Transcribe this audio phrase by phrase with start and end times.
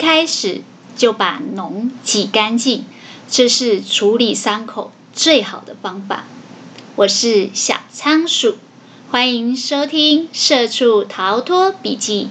[0.00, 0.62] 开始
[0.96, 2.86] 就把脓挤干净，
[3.28, 6.24] 这是处理伤口最好的方法。
[6.96, 8.56] 我是小仓鼠，
[9.10, 12.24] 欢迎收听《社畜逃脱笔记》。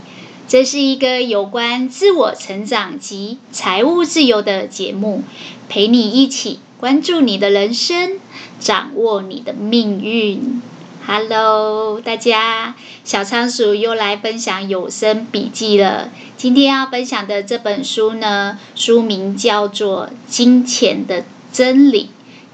[0.48, 5.22] 这是一个有关自我成长及财务自由的节目，
[5.70, 8.20] 陪你一起关注你的人生，
[8.60, 10.64] 掌握你的命运。
[11.12, 16.12] Hello，大家，小仓鼠又来分享有声笔记了。
[16.38, 22.04] 今天要分享的这本书呢，书名叫做《金钱的真理》。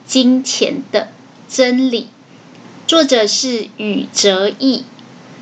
[0.07, 1.09] 金钱的
[1.49, 2.07] 真理，
[2.88, 4.85] 作者是宇哲义。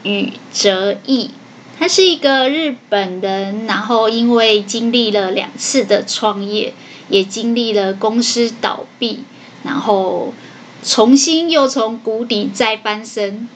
[0.01, 1.29] 宇哲义，
[1.77, 6.73] 他是一个日本人，然后因为经历了两次的创业，
[7.09, 9.23] 也经历了公司倒闭，
[9.61, 10.33] 然后。
[10.83, 13.47] 重新又从谷底再翻身，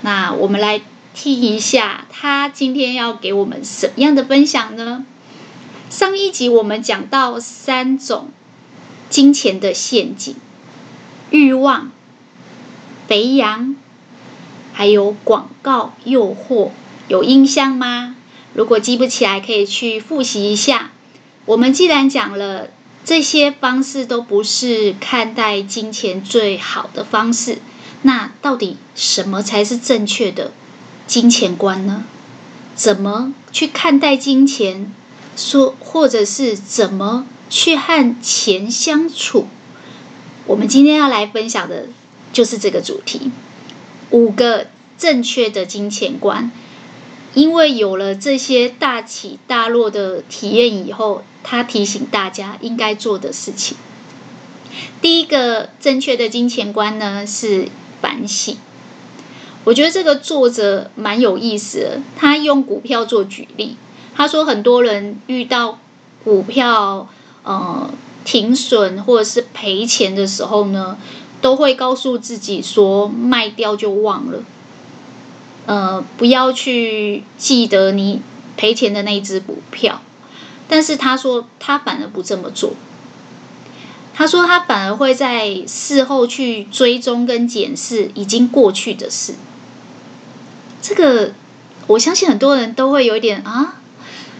[0.00, 0.80] 那我们来
[1.12, 5.04] 听一下他今天要给我们什么样的分享呢？
[5.90, 8.30] 上一集我们讲到三种
[9.10, 10.34] 金钱的陷阱：
[11.30, 11.90] 欲望、
[13.06, 13.76] 肥羊，
[14.72, 16.70] 还有广告诱惑，
[17.08, 18.16] 有印象吗？
[18.54, 20.92] 如果记不起来，可以去复习一下。
[21.44, 22.70] 我们既然讲了。
[23.04, 27.58] 这些方式都不是看待金钱最好的方式。
[28.02, 30.52] 那到底什么才是正确的
[31.06, 32.04] 金钱观呢？
[32.74, 34.94] 怎么去看待金钱？
[35.36, 39.48] 说，或者是怎么去和钱相处？
[40.46, 41.88] 我们今天要来分享的
[42.32, 43.30] 就是这个主题：
[44.10, 46.50] 五个正确的金钱观。
[47.34, 53.76] 因为有了这些大起大落的体验以后，他提醒大家应该做的事情。
[55.00, 57.68] 第一个正确的金钱观呢，是
[58.00, 58.56] 反省。
[59.64, 63.76] 我觉得这个作者蛮有意思的，他用股票做举例。
[64.14, 65.78] 他说很多人遇到
[66.24, 67.08] 股票
[67.42, 67.90] 呃
[68.24, 70.98] 停损或者是赔钱的时候呢，
[71.40, 74.42] 都会告诉自己说卖掉就忘了。
[75.66, 78.22] 呃，不要去记得你
[78.56, 80.00] 赔钱的那一只股票，
[80.70, 82.74] 但是他说他反而不这么做。
[84.14, 89.34] 他说他反而会在事后去追踪跟检视已经过去的事。
[90.80, 91.32] 这个
[91.88, 93.80] 我相信很多人都会有点啊，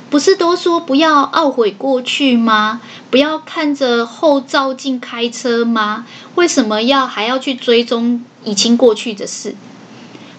[0.08, 2.80] 不是都说不要懊悔过去吗？
[3.10, 6.06] 不要看着后照镜开车吗？
[6.36, 9.56] 为什么要还要去追踪已经过去的事？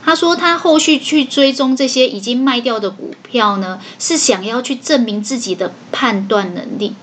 [0.03, 6.95] 他说，他后续去追踪这些已经卖掉的股票呢，是想要去证明自己的判断能力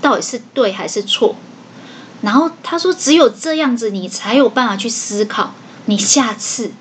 [0.00, 1.36] 到底是对还是错。
[2.22, 6.72] 然后他说，只有这样子，你才有办法去思考，你下次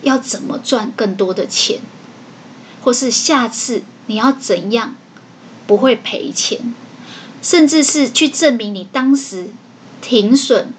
[0.00, 1.80] 要怎么赚更多的钱，
[2.80, 4.96] 或是下次你要怎样
[5.66, 6.74] 不会赔钱，
[7.42, 9.50] 甚至是去证明你当时
[10.00, 10.72] 停损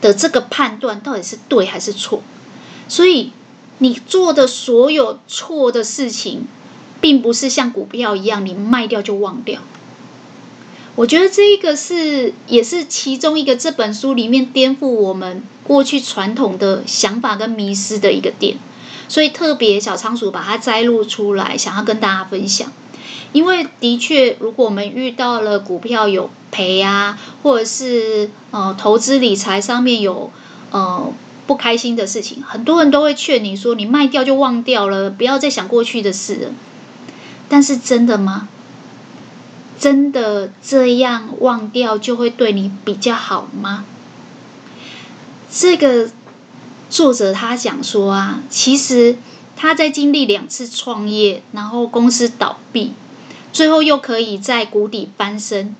[0.00, 2.22] 的这个判断到底是对还是错。
[2.88, 3.32] 所以。
[3.78, 6.46] 你做的所有错的事情，
[7.00, 9.60] 并不是像股票一样，你卖掉就忘掉。
[10.94, 18.56] 我觉得这一个是，也是其中一个这本书里面颠覆我们过去传统的想法跟迷失的一个点。
[19.08, 22.72] 所以特别小仓鼠把它摘录出来，想要跟大家分享。
[23.32, 30.30] 因为的确，如果我们遇到了股票有赔啊，或者是呃投资理财上面有
[30.70, 31.12] 呃。
[31.46, 36.50] 不开心的事情，很多人都会劝你说：“你卖掉就忘掉了，不要再想过去的事了。”
[37.48, 38.48] 但是真的吗？
[39.78, 43.84] 真的这样忘掉就会对你比较好吗？
[45.50, 46.10] 这个
[46.90, 49.16] 作者他讲说啊，其实
[49.54, 52.94] 他在经历两次创业，然后公司倒闭，
[53.52, 55.76] 最后又可以在谷底翻身，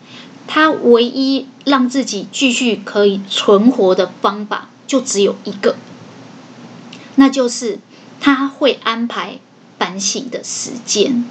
[0.47, 4.69] 他唯一让自己继续可以存活的方法。
[4.87, 5.77] 就只有一个，
[7.17, 7.79] 那就是
[8.21, 9.39] 他会安排
[9.79, 11.25] 反省的时间，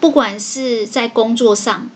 [0.00, 1.90] 不管是在工作上，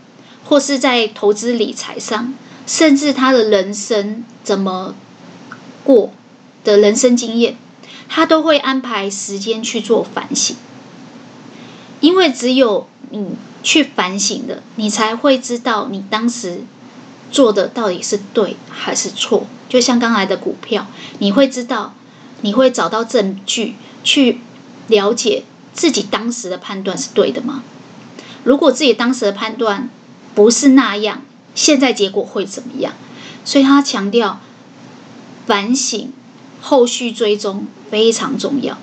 [0.45, 2.35] 或是在投资理财上，
[2.67, 4.95] 甚至他的人生怎么
[5.85, 6.13] 过
[6.65, 7.57] 的人生经验，
[8.09, 10.57] 他都会安排时间去做反省。
[12.01, 16.61] 因为只有你去反省了，你才会知道你当时
[17.31, 19.47] 做的到底是对还是错。
[19.69, 20.87] 就像刚才的股票，
[21.19, 21.95] 你会知道，
[22.43, 23.75] 你会找到证据
[24.05, 24.41] 去
[24.89, 27.63] 了解自己当时的判断是对的吗？
[28.45, 29.91] 如果自己当时的判断
[30.35, 31.23] 不是那样，
[31.55, 32.93] 现在结果会怎么样？
[33.45, 34.41] 所以他强调
[35.47, 36.13] 反省、
[36.61, 38.79] 后续追踪非常重要，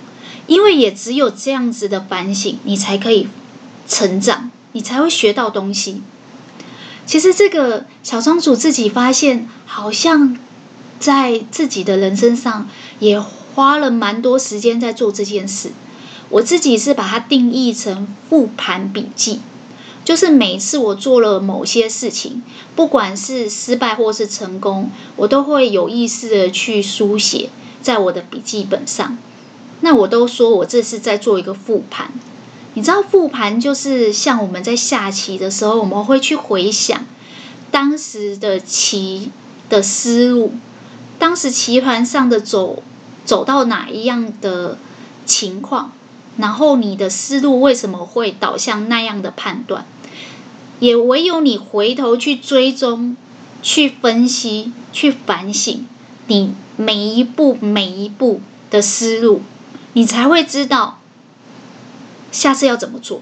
[0.47, 3.27] 因为也只有这样子的反省，你才可以
[3.87, 6.01] 成长，你才会学到东西。
[7.05, 10.37] 其实这个小庄主自己发现，好像
[11.03, 12.69] 在自己的人生上
[12.99, 15.73] 也花了蛮多时间在做这件事。
[16.29, 19.41] 我自己是把它定义成复盘笔记，
[20.05, 22.41] 就是每次我做了某些事情，
[22.73, 27.49] 不管是失败或是成功，我都会有意识的去书写
[27.81, 29.17] 在我的笔记本上。
[29.81, 32.13] 那我都说我这是在做一个复盘。
[32.75, 37.05] 你知道复盘就是像我们在下棋的时候，我们会去回想
[37.71, 39.29] 当时的棋
[39.69, 40.53] 的思路，
[41.23, 42.83] 当时棋盘上的走
[43.23, 44.77] 走到哪一样的
[45.25, 45.93] 情况。
[46.35, 49.85] 然后你的思路为什么会导向那样的判断？
[50.81, 53.15] 也唯有你回头去追踪、
[53.61, 55.87] 去分析、去反省
[56.27, 59.43] 你每一步每一步的思路，
[59.93, 60.99] 你才会知道
[62.33, 63.21] 下次要怎么做，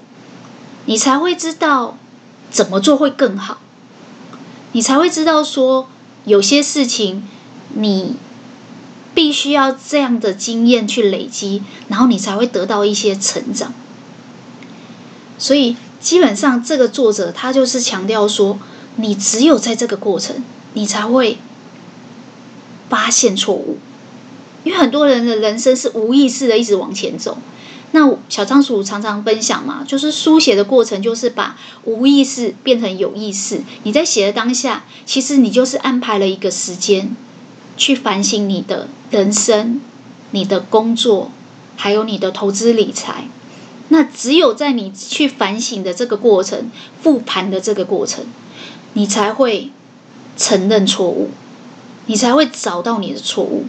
[0.86, 1.96] 你才会知道
[2.50, 3.60] 怎么做会更好，
[4.72, 5.86] 你才会知道说
[6.24, 7.28] 有些事情
[7.74, 8.16] 你。
[9.14, 13.74] 必须要这样的经验去累积，然后你才会得到一些成长。
[15.36, 18.58] 所以基本上，这个作者他就是强调说，
[18.96, 20.42] 你只有在这个过程，
[20.72, 21.36] 你才会
[22.88, 23.76] 发现错误。
[24.64, 27.36] 因为很多人的人生是无意识的一直往前走。
[27.90, 33.60] 那小仓鼠常常分享嘛，就是书写的过程就是把无意识变成有意识。
[33.82, 37.14] 你在写的当下，其实你就是安排了一个时间。
[37.82, 39.80] 去反省你的人生、
[40.30, 41.32] 你的工作，
[41.74, 43.24] 还有你的投资理财。
[43.88, 46.70] 那只有在你去反省的这个过程、
[47.02, 48.24] 复盘的这个过程，
[48.92, 49.72] 你才会
[50.36, 51.30] 承认错误，
[52.06, 53.64] 你才会找到你的错误。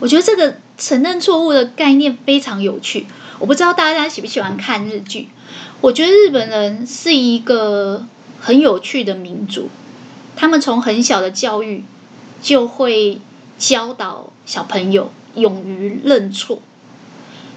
[0.00, 3.06] 我觉得这个承认错误的概念非常有趣。
[3.38, 5.30] 我不知道大家喜不喜欢看日剧。
[5.80, 8.04] 我觉得日本人是一个
[8.38, 9.70] 很有趣的民族，
[10.36, 11.84] 他们从很小的教育。
[12.42, 13.20] 就会
[13.60, 16.60] 教导小朋友勇于认错。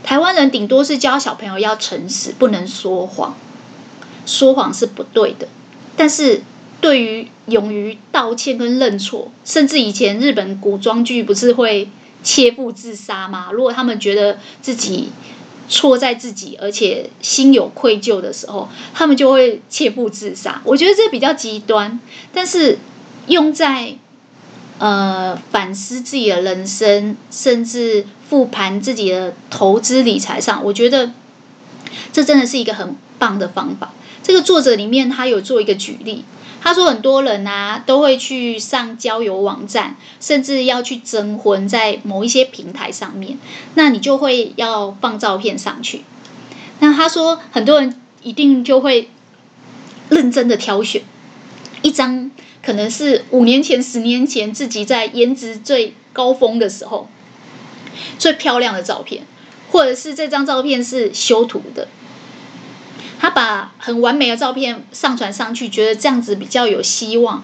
[0.04, 3.38] 台湾人顶多是教小朋友要诚实，不能说谎，
[4.26, 5.48] 说谎是不对的。
[5.96, 6.44] 但是
[6.82, 11.90] 对于勇于道歉跟认错，甚至以前日本古装剧不是会
[12.22, 13.50] 切腹自杀吗？
[13.54, 15.10] 如果他们觉得自己
[15.70, 20.62] 错在自己，而且心有愧疚的时候，他们就会切腹自杀。
[20.66, 21.98] 我觉得这比较极端，
[22.34, 22.78] 但是
[23.28, 23.96] 用在。
[24.84, 31.14] 呃，反思自己的人生，甚至复盘自己的投资理财上，我觉得
[32.12, 33.94] 这真的是一个很棒的方法。
[34.22, 36.26] 这个作者里面他有做一个举例，
[36.60, 43.40] 他说很多人啊都会去上交友网站，甚至要去征婚，在某一些平台上面，
[43.76, 46.04] 那你就会要放照片上去。
[46.82, 49.10] 那他说很多人一定就会
[50.10, 51.04] 认真的挑选
[51.84, 52.30] 一张。
[52.66, 57.10] 可能是五年前、十年前自己在颜值最高峰的时候，
[58.18, 59.26] 最漂亮的照片，
[59.70, 61.90] 或者是这张照片是修图的。
[63.20, 67.44] 他把很完美的照片上传上去，觉得这样子比较有希望，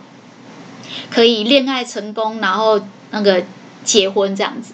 [1.11, 2.79] 可以恋爱成功，然后
[3.11, 3.43] 那个
[3.83, 4.71] 结婚这样子。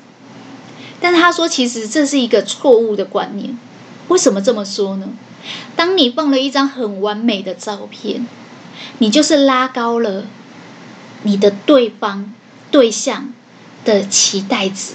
[1.01, 3.57] 但是他说，其实这是一个错误的观念。
[4.09, 5.09] 为什么这么说呢？
[5.75, 8.27] 当你放了一张很完美的照片。
[8.97, 10.25] 你就是拉高了
[11.25, 12.31] 你的对方
[12.71, 13.33] 对象
[13.83, 14.93] 的期待值，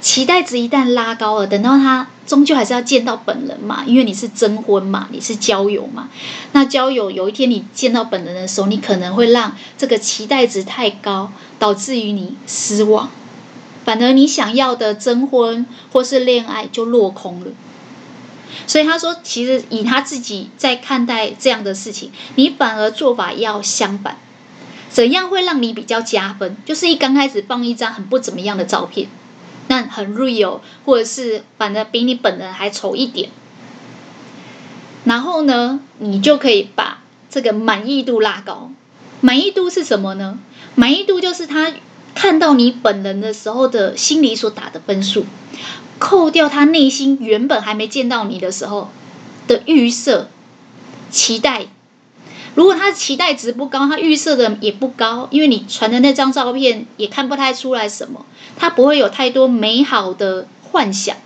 [0.00, 6.08] 期待值一旦拉高了，等到他终究还是要见到本人嘛，因为你是征婚嘛，你是交友嘛。
[6.52, 13.10] 那交友有一天你见到本人的时候，你可能会让这个期待值太高，导致于你失望，
[13.84, 17.46] 反而你想要的征婚或是恋爱就落空了。
[18.66, 24.16] 所以他说，其实以他自己在看待这样的事情，你反而做法要相反。
[24.90, 26.56] 怎样会让你比较加分？
[26.66, 29.08] 就是一刚开始放一张很不怎么样的照片，
[29.68, 33.30] 那很 real，或者是反正比你本人还丑一点。
[35.04, 36.98] 然后呢，你就可以把
[37.30, 38.70] 这个满意度拉高。
[39.20, 40.38] 满意度是什么呢？
[40.74, 41.72] 满意度就是他
[42.14, 45.24] 看到你本人的时候的心里所打的分数。
[45.98, 48.90] 扣掉他内心原本还没见到你的时候
[49.46, 50.28] 的预设
[51.10, 51.66] 期待，
[52.54, 58.26] 如果他期待值不高，他预设的也不高，因为你传的那张照片也看不太出来什么，
[58.56, 61.16] 他不会有太多美好的幻想。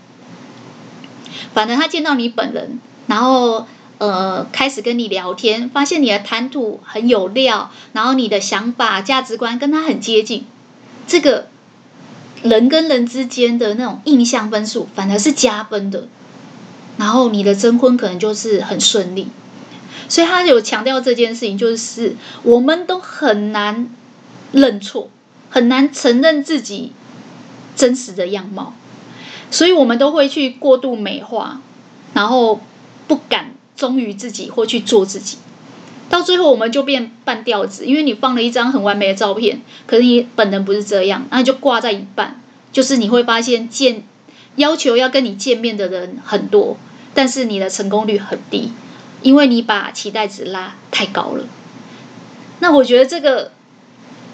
[1.52, 3.66] 反正他见到你本人，然后
[3.98, 10.46] 呃开始跟你聊天，发现你的谈吐很有料，然后你的想法价值观跟他很接近，
[11.06, 11.48] 这个。
[12.42, 16.08] 人跟人之间的那种印象分数反而是加分的，
[16.98, 19.28] 然后你的征婚可能就是很顺利。
[20.08, 23.88] 所以他有强调这件事情，就是我们都很难
[24.52, 25.08] 认错，
[25.50, 26.92] 很难承认自己
[27.76, 28.74] 真实的样貌，
[29.50, 31.60] 所以我们都会去过度美化，
[32.12, 32.60] 然后
[33.06, 35.38] 不敢忠于自己或去做自己，
[36.08, 42.40] 到最后我们就变半吊子，因为你放了一张很完美的照片，可是你本人不是这样，那就挂在一半，
[42.72, 44.04] 就是你会发现见
[44.56, 46.76] 要求要跟你见面的人很多，
[47.14, 48.70] 但是你的成功率很低。
[49.24, 51.44] 因为你把期待值拉太高了，
[52.58, 53.52] 那我觉得这个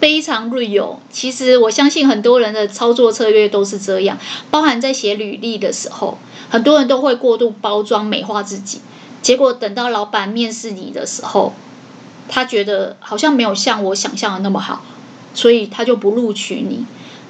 [0.01, 0.97] 非常 real。
[1.09, 4.17] 其实我相信很多人的操作策略都是这样，
[4.49, 6.17] 包含在写履历的时候，
[6.49, 8.81] 很多人都会过度包装美化自己，
[9.21, 11.53] 结果等到老板面试你的时候，
[12.27, 14.83] 他觉得好像没有像我想象的那么好，
[15.33, 16.85] 所以他就不录取你。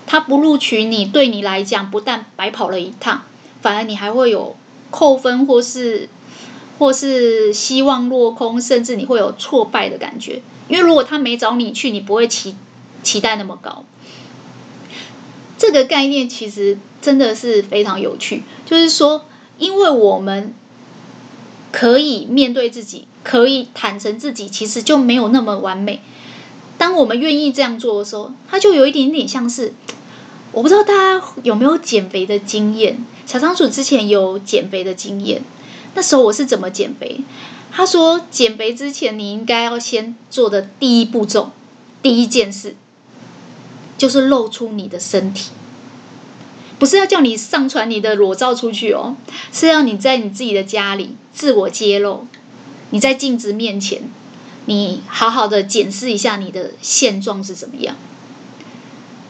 [0.07, 3.21] 他不录取你，对你来讲不但白跑了一趟，
[3.61, 4.55] 反而你还会有
[4.89, 6.09] 扣分或是。
[6.81, 12.55] 或是希望落空，甚至你会有挫败的感觉，因为如果他没找你去，你不会期
[13.03, 13.85] 期待那么高。
[15.59, 19.25] 这个概念其实真的是非常有趣，就是说，
[19.59, 20.55] 因为我们
[21.71, 26.01] 可以面对自己，可以坦诚自己，其实就没有那么完美。
[26.79, 29.75] 当我们愿意这样做的时候，它就有一点点像是，
[30.51, 35.43] 我不知道大家有没有减肥的经验，小仓鼠之前有减肥的经验。
[35.93, 37.21] 那时候我是怎么减肥？
[37.73, 41.51] 他说，减肥之前你应该要先做的第一步骤，
[42.01, 42.75] 第一件事
[43.97, 45.51] 就是露出你的身体，
[46.79, 49.15] 不是要叫你上传你的裸照出去哦，
[49.53, 52.27] 是要你在你自己的家里自我揭露，
[52.89, 54.03] 你在镜子面前，
[54.65, 57.95] 你好好的检视一下你的现状是怎么样。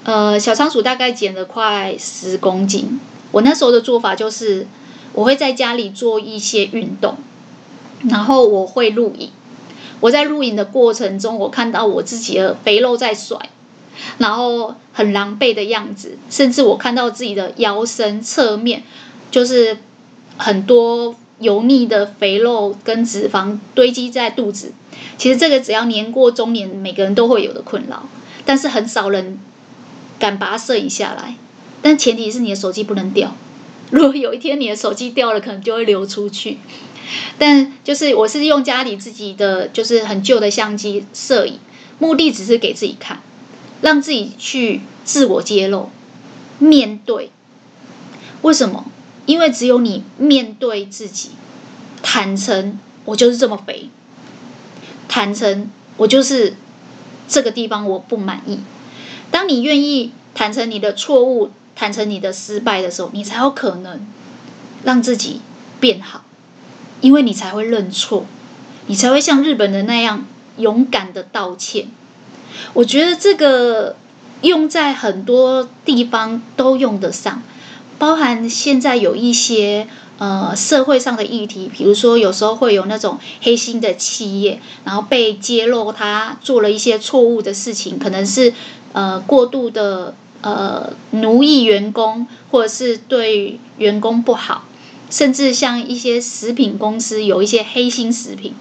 [0.03, 3.00] 呃，小仓鼠大概减了快十公斤，
[3.32, 4.68] 我那时候的做法就是。
[5.13, 7.15] 我会在家里做一些运动，
[8.10, 9.30] 然后我会录影。
[10.00, 13.38] 我在录影的过程中，我看到我自己的肥肉在甩，
[14.18, 18.84] 然后很狼狈的样子，甚至我看到自己的腰身侧面，
[19.30, 19.77] 就是
[20.38, 24.74] 很多油腻的肥肉跟脂肪堆积在肚子。
[25.18, 28.10] 其实这个只要年过中年，每个人都会有的困扰，
[28.44, 29.39] 但是很少人
[30.18, 31.36] 敢把它摄影下来。
[31.84, 33.36] 但前提是你的手机不能掉。
[33.94, 36.58] 如果有一天你的手机掉了，可能就会流出去。
[37.38, 41.60] 但就是我是用家里自己的就是很旧的相机摄影，
[42.00, 43.22] 目的只是给自己看，
[43.82, 45.90] 让自己去自我揭露、
[46.58, 47.32] 面对。
[48.44, 48.86] 为什么？
[49.26, 51.32] 因为只有你面对自己，
[52.02, 53.90] 坦诚我就是这么肥，
[55.10, 56.56] 坦诚我就是
[57.28, 58.60] 这个地方我不满意。
[59.30, 61.52] 当你愿意坦诚你的错误。
[61.82, 64.06] 坦诚你的失败的时候，你才有可能
[64.84, 65.42] 让自己
[65.80, 66.24] 变好，
[67.02, 68.28] 因为你才会认错，
[68.86, 70.24] 你才会像日本人那样
[70.58, 71.88] 勇敢的道歉。
[72.74, 73.96] 我觉得这个
[74.42, 77.42] 用在很多地方都用得上，
[77.98, 79.88] 包含现在有一些
[80.20, 88.54] 呃社会上的议题，比如说有时候会有那种黑心的企业，然后被揭露他做了一些错误的事情，可能是
[88.94, 90.14] 呃过度的。
[90.42, 94.66] 呃，奴役员工，或者是对员工不好，
[95.10, 98.56] 甚至像一些食品公司有一些黑心食品，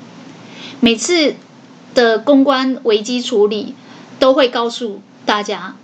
[0.81, 1.37] 每次
[1.95, 3.75] 的公关危机处理
[4.19, 5.75] 都会告诉大家，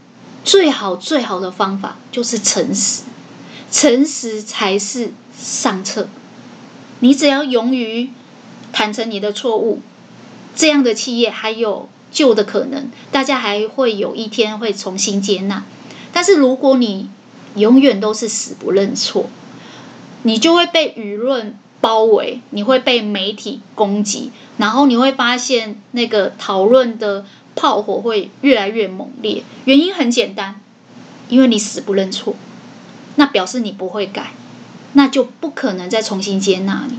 [0.45, 3.05] 最好最好的方法就是诚实，
[3.71, 6.09] 诚实才是上策。
[7.00, 8.11] 你只要勇于
[8.73, 9.81] 坦诚你的错误，
[10.55, 15.65] 这样的企业还有救的可能，大家还会有一天会重新接纳。
[16.16, 17.11] 但是如果你
[17.56, 19.26] 永远都是死不认错，
[20.23, 29.42] 你就会被舆论包围，你会被媒体攻击，然后你会发现那个讨论的炮火会越来越猛烈。
[29.66, 30.58] 原因很简单，
[31.28, 32.35] 因为你死不认错，
[33.16, 34.32] 那表示你不会改，
[34.94, 36.96] 那就不可能再重新接纳你。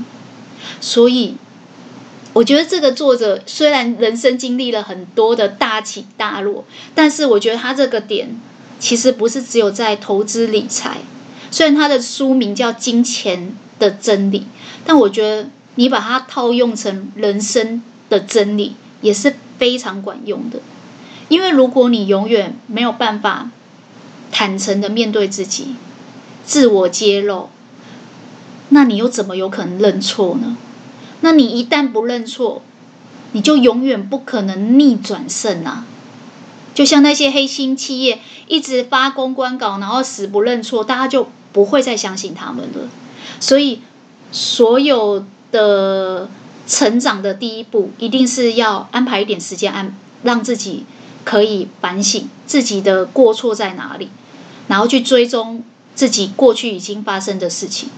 [0.80, 1.34] 所以，
[2.34, 8.40] 我觉得这个作者虽然人生经历了很多的大起大落，但是我觉得他这个点。
[8.78, 10.98] 其实不是只有在投资理财，
[11.50, 14.40] 虽然他的书名叫《金钱的真理》，
[14.84, 20.60] 但我觉得你把它套用成人生的真理也是非常管用的。
[21.28, 23.50] 因为如果你永远没有办法
[24.30, 25.74] 坦诚的面对自己、
[26.44, 27.50] 自我揭露，
[28.70, 30.56] 那你又怎么有可能认错呢？
[31.20, 32.62] 那你一旦不认错，
[33.32, 35.84] 你就永远不可能逆转胜啊！
[36.74, 42.88] 就像那些黑心企业一直发公关稿，然后死不认错，大家就不会再相信他们了。
[43.40, 43.80] 所以，
[44.30, 46.28] 所有的
[46.66, 50.84] 成长的第一步，一定是要安排一点时间，安让自己
[51.24, 54.10] 可以反省自己的过错在哪里，
[54.68, 55.62] 然后去追踪
[55.94, 57.88] 自己过去已经发生的事情，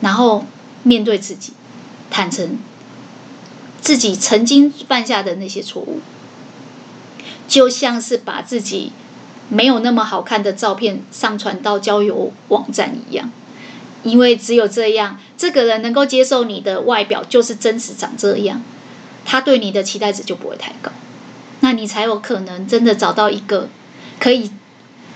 [0.00, 0.44] 然后
[0.82, 1.52] 面对自己，
[2.10, 2.58] 坦诚
[3.80, 6.00] 自己曾经犯下的那些错误，
[7.48, 8.92] 就像是把自己
[9.48, 13.32] 没有那么好看的照片上传到交友网站一样。
[14.04, 18.62] 因为只有这样，这个人能够接受你的外表就是真实长这样，
[19.24, 20.92] 他对你的期待值就不会太高，
[21.60, 23.68] 那你才有可能真的找到一个
[24.20, 24.52] 可以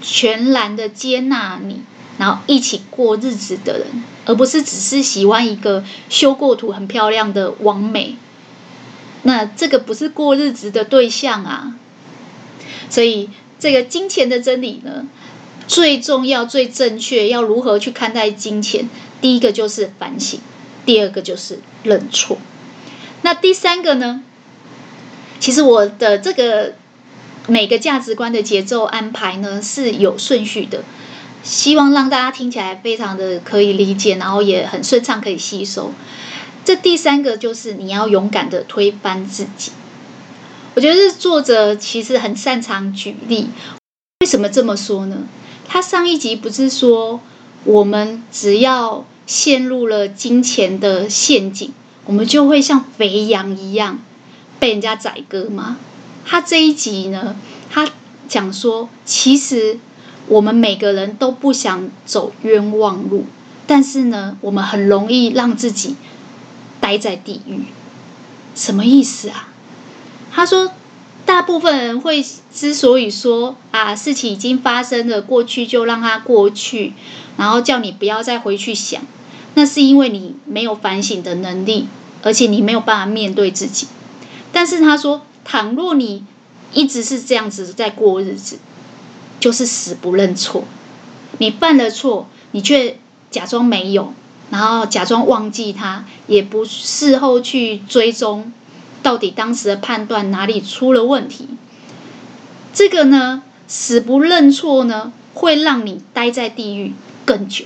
[0.00, 1.82] 全然的接纳你，
[2.18, 3.86] 然后一起过日子的人，
[4.26, 8.16] 而不是只是喜欢一个修过图很漂亮的完美，
[9.22, 11.76] 那这个不是过日子的对象啊。
[12.92, 15.06] 所以这个金钱的真理呢，
[15.66, 18.86] 最重要、最正确，要如何去看待金钱？
[19.22, 20.38] 第一个就是反省，
[20.84, 22.36] 第二个就是认错。
[23.22, 24.22] 那第三个呢？
[25.40, 26.74] 其实我的这个
[27.46, 30.84] 每个价值观的节奏安排呢是有顺序的，
[31.42, 35.94] 希望让大家听起来非常的可以理解，然后也很顺畅可以吸收。
[36.62, 39.72] 这第三个就是你要勇敢的推翻自己。
[40.74, 43.50] 我觉得作者其实很擅长举例，
[44.20, 45.18] 为什么这么说呢？
[45.68, 47.20] 他上一集不是说，
[47.64, 51.72] 我们只要陷入了金钱的陷阱，
[52.06, 53.98] 我们就会像肥羊一样
[54.58, 55.76] 被人家宰割吗？
[56.24, 57.36] 他这一集呢，
[57.68, 57.86] 他
[58.26, 59.78] 讲说，其实
[60.26, 63.26] 我们每个人都不想走冤枉路，
[63.66, 65.96] 但是呢，我们很容易让自己
[66.80, 67.64] 待在地狱。
[68.54, 69.50] 什么意思啊？
[70.32, 70.72] 他说。
[71.24, 72.22] 大部分人会
[72.52, 76.94] 之所以说啊，事情已经发生了，过去就让它过去，
[77.36, 79.00] 然后叫你不要再回去想，
[79.54, 81.86] 那是因为你没有反省的能力，
[82.22, 83.86] 而且你没有办法面对自己。
[84.52, 86.24] 但是他说，倘若你
[86.72, 88.58] 一直是这样子在过日子，
[89.38, 90.64] 就是死不认错。
[91.38, 92.98] 你犯了错，你却
[93.30, 94.12] 假装没有，
[94.50, 98.52] 然后假装忘记他，也不事后去追踪。
[99.02, 101.48] 到底当时的判断哪里出了问题？
[102.72, 106.94] 这个呢，死不认错呢，会让你待在地狱
[107.26, 107.64] 更久。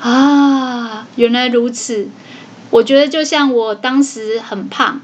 [0.00, 2.08] 啊，原来如此。
[2.70, 5.00] 我觉得就像我当时很胖，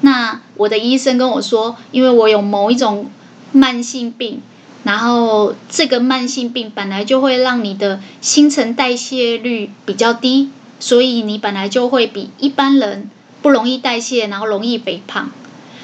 [0.00, 3.10] 那我的医生跟我说，因为我有某一种
[3.52, 4.40] 慢性病，
[4.82, 13.10] 然后这个慢性病本来就会让你的新陈代谢率比较低，所以你本来就会比一般人。
[13.42, 15.30] 不容易代谢，然后容易肥胖，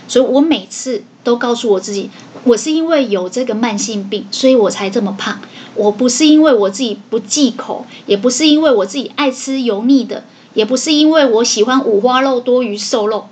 [0.09, 2.11] 所以我每次都告诉我自己，
[2.45, 5.40] 我是因为有这个慢性病，所以我才这么胖。
[5.77, 13.29] 我不是因为我自己不忌口，也不是因为我自己爱吃油腻的，也不是因为我喜欢五花肉多于瘦肉，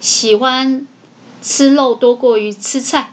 [0.00, 0.86] 喜欢
[1.42, 3.12] 吃肉多过于吃菜。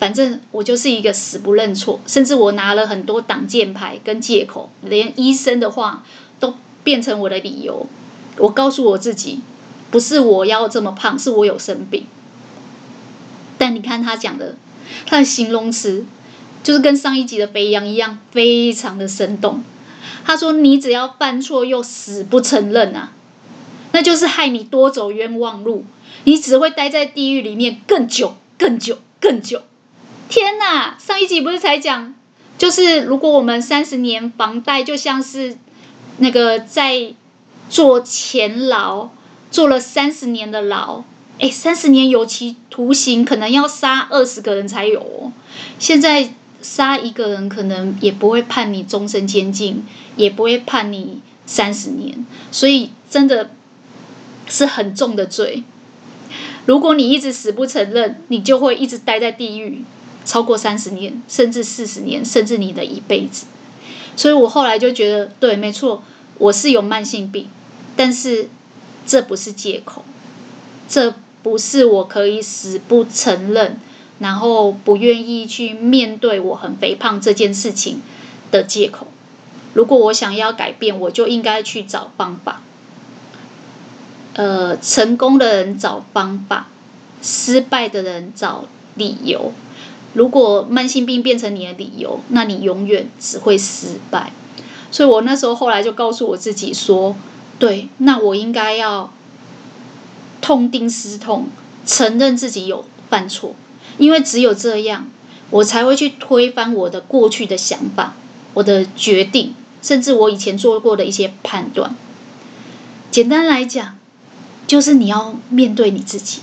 [0.00, 6.04] 反正我就是一个死不认错，甚至我拿了很多挡箭牌跟借口，连医生的话
[6.38, 7.86] 都变成我的理由。
[8.38, 9.40] 我告诉我自己，
[9.90, 12.06] 不是我要这么胖，是我有生病。
[13.58, 14.56] 但你看他讲的，
[15.06, 16.06] 他的形容词
[16.62, 19.64] 就是跟上一集的肥羊一样，非常的生动。
[20.24, 23.12] 他说：“你只要犯错又死不承认啊，
[23.92, 25.84] 那就是害你多走冤枉路，
[26.24, 29.62] 你只会待在地狱里面更久、更久、更久。”
[30.28, 30.96] 天哪！
[30.98, 32.14] 上一集不是才讲，
[32.58, 35.56] 就是如果我们三十年房贷就像是
[36.18, 37.14] 那个在。
[37.68, 39.10] 坐前牢，
[39.50, 41.04] 坐了三十年的牢，
[41.38, 45.32] 哎，三十年有期徒刑，可能要杀二十个人才有哦。
[45.78, 49.84] 现在杀一个人，可能也不会判你终身监禁，
[50.16, 53.50] 也不会判你三十年，所以真的
[54.48, 55.62] 是很重的罪。
[56.66, 59.84] 如果你一直死不承认，你就会一直待在地狱，
[60.24, 63.46] 超过三十年，甚至四十年，甚至你的一辈子。
[64.16, 66.02] 所以我后来就觉得，对，没错，
[66.38, 67.48] 我是有慢性病。
[67.98, 68.48] 但是，
[69.08, 70.04] 这不是借口，
[70.88, 73.80] 这不是我可以死不承认，
[74.20, 78.00] 然后不愿意去面对我很肥胖这件事情
[78.52, 79.08] 的借口。
[79.74, 82.62] 如果我想要改变，我就应该去找方法。
[84.34, 86.68] 呃，成功的人找方法，
[87.20, 89.52] 失败的人找理由。
[90.14, 94.32] 如果慢性病变成你的理由，那你永远只会失败。
[94.92, 97.16] 所以我那时候后来就告诉我自己说。
[97.58, 99.12] 对，那我应该要
[100.40, 101.48] 痛定思痛，
[101.84, 103.54] 承认自己有犯错，
[103.98, 105.10] 因为只有这样，
[105.50, 108.14] 我才会去推翻我的过去的想法、
[108.54, 111.96] 我的决定，甚至我以前做过的一些判断。
[113.10, 113.96] 简单来讲，
[114.66, 116.42] 就是你要面对你自己。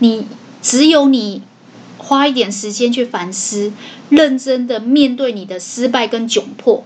[0.00, 0.26] 你
[0.60, 1.42] 只有你
[1.96, 3.72] 花一点时间去反思，
[4.10, 6.84] 认真的面对你的失败跟窘迫，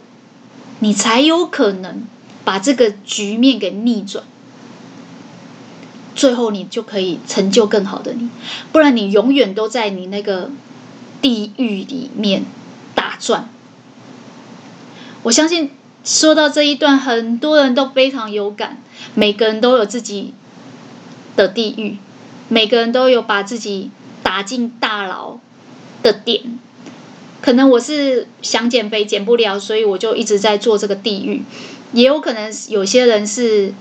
[0.81, 2.03] 你才有可能
[2.49, 4.25] 把这个局面给逆转。
[6.17, 8.31] 最后，你就可以成就更好的你。
[8.73, 10.51] 不然，你永远都在你那个
[11.21, 12.45] 地狱里面
[12.95, 13.51] 打转。
[15.25, 18.79] 我相信说到这一段，很多人都非常有感。
[19.15, 20.33] 每个人都有自己
[21.37, 21.99] 的地狱，
[22.49, 23.91] 每个人都有把自己
[24.23, 25.37] 打进大牢
[26.03, 26.59] 的点。
[27.43, 31.43] 可能我是想减肥减不了，所以我就一直在做这个地狱。
[31.93, 33.73] 也有可能有些人是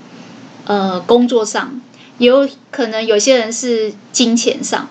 [0.64, 1.80] 呃工作上。
[2.18, 4.88] 也有可能有些人是金钱上，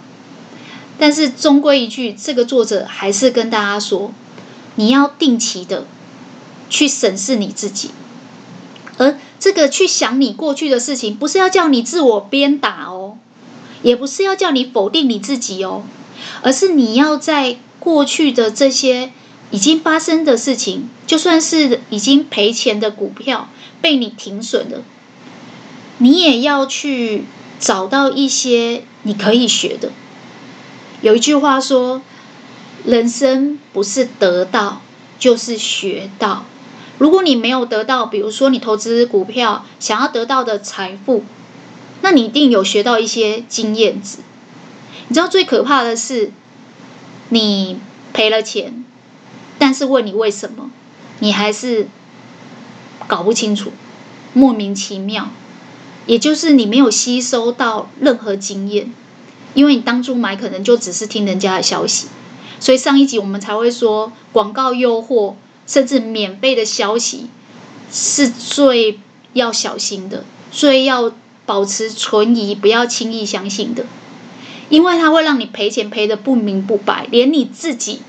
[0.97, 4.13] 但是终归一句，这个作者还是跟大家说，
[4.75, 5.85] 你要定期的
[6.69, 7.91] 去审视你自己，
[8.97, 13.17] 而这个去想你过去的事情，不是要叫你自我鞭打哦，
[13.81, 15.83] 也不是要叫你否定你自己哦，
[16.43, 19.11] 而是你要在过去的这些
[19.51, 23.49] 已经发生的事情，就算是已经赔钱的股票
[23.81, 24.83] 被你停损了。
[25.99, 27.23] 你也要去
[27.59, 29.91] 找到一些你可以学的。
[31.01, 32.01] 有一句话说
[32.85, 34.81] ：“人生不是得到，
[35.17, 36.45] 就是学到。”
[36.99, 41.23] 如果你没有得到，比如说你投资股票想要得到的财富，
[42.01, 44.17] 那你一定有学到一些经验值。
[45.07, 46.31] 你知道最可怕的是，
[47.29, 47.79] 你
[48.13, 48.83] 赔了钱，
[49.59, 50.69] 但是问你为什么，
[51.19, 51.87] 你还是
[53.07, 53.71] 搞不清楚，
[54.33, 55.29] 莫名其妙。
[56.05, 58.93] 也就是你没有吸收到任何经验，
[59.53, 62.07] 因为你当初买可能就只是听人家的消息，
[62.61, 65.33] 所以上一集我们才会说广告诱惑，
[65.65, 67.27] 甚至免费的消息
[67.91, 68.99] 是最
[69.33, 71.11] 要小心的，最要
[71.45, 73.85] 保持存疑，不要轻易相信的，
[74.69, 77.99] 因为它会让你赔钱赔得不明不白，连你自己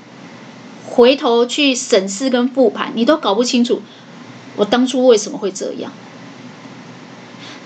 [0.99, 3.81] 回头去审视跟复盘，你都搞不清楚
[4.57, 5.93] 我当初为什么会这样。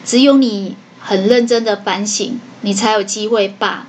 [0.05, 3.87] 只有你很认真的反省，你才有机会把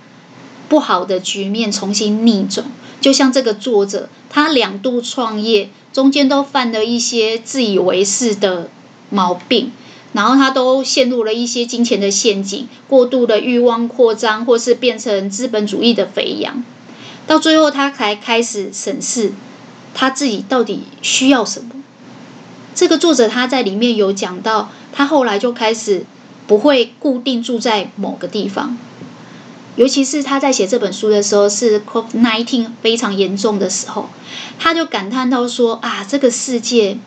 [0.70, 2.66] 不好的局面重新逆转。
[3.02, 8.70] 就像这个作者，他两度创业，中间都犯了一些自以为是的
[9.11, 9.72] 毛病，
[10.14, 16.64] 然后他都陷入了一些金钱的陷阱，过度的欲望扩张，或是变成资本主义的肥羊。
[17.27, 19.33] 到最后，他才开始审视
[19.95, 21.71] 他自己到底需要什么。
[22.75, 24.71] 这个作者他在里面有讲到。
[24.97, 26.07] 他后来就开始
[26.47, 28.79] 不会固定住在某个地方，
[29.75, 34.09] 尤其是他在写这本书的时候是 COVID-19 非常严重的时候，
[34.57, 36.99] 他就感叹到说：“啊，这个世界，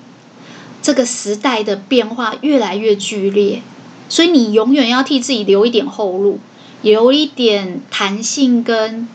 [0.82, 3.62] 这个时代的变化越来越剧烈，
[4.10, 6.42] 所以你永远要替自己留一点后路，
[6.82, 9.08] 留一点弹性跟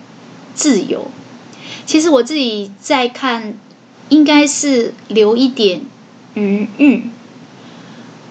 [0.54, 1.10] 自由。”
[1.84, 3.54] 其实我自己在看，
[4.08, 5.82] 应该是留一点
[6.34, 7.10] 余裕。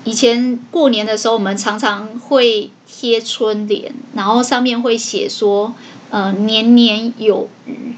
[0.04, 5.76] 以前过年的时候，我们常常会贴春联，然后上面会写说
[6.10, 7.94] ：“呃，年年有余。”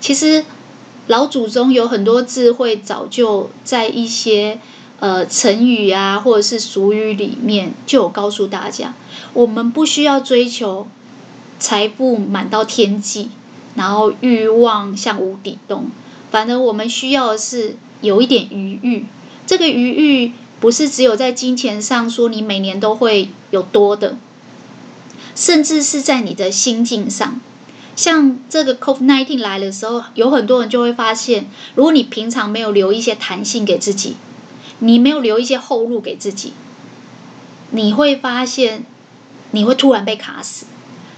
[0.00, 0.44] 其实
[1.06, 4.58] 老祖宗有很多智慧，早就在一些
[5.00, 8.94] 呃成语啊，或者是俗语里面就有告诉大家：
[9.32, 10.88] 我们不需要追求
[11.58, 13.30] 财富满到天际，
[13.74, 15.86] 然后欲望像无底洞，
[16.30, 19.06] 反而我们需要的是有一点余裕。
[19.46, 20.32] 这个余裕。
[20.60, 24.16] 不是只有在金钱上说你每年都会有多的，
[25.34, 27.38] 甚至是在你的心境上。
[27.96, 34.16] 像这个 COVID-19 来的时候，有很多人就会发现，如果你平常没有留一些弹性给自己，
[34.78, 36.54] 你没有留一些后路给自己，
[37.70, 38.86] 你会发现
[39.50, 40.64] 你会突然被卡死。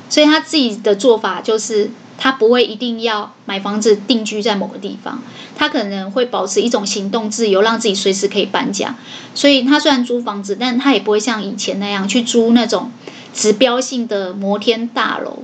[0.08, 1.90] 所以他自己的做法就是。
[2.18, 5.22] 他不会一定要买房子定居在某个地方，
[5.54, 8.94] 他可能会保持一种行动自由，让自己随时可以搬家。
[9.34, 12.90] 所以他虽然租房子，但他也不会像以前那样去租那种
[13.34, 15.42] 指标性的摩天大楼，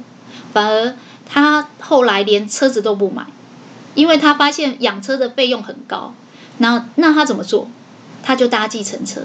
[0.54, 0.96] 反而
[1.26, 3.26] 他后来连车子都不买，
[3.94, 6.14] 因为他发现养车的费用很高。
[6.56, 7.68] 那那他怎么做？
[8.22, 9.24] 他就搭计程车。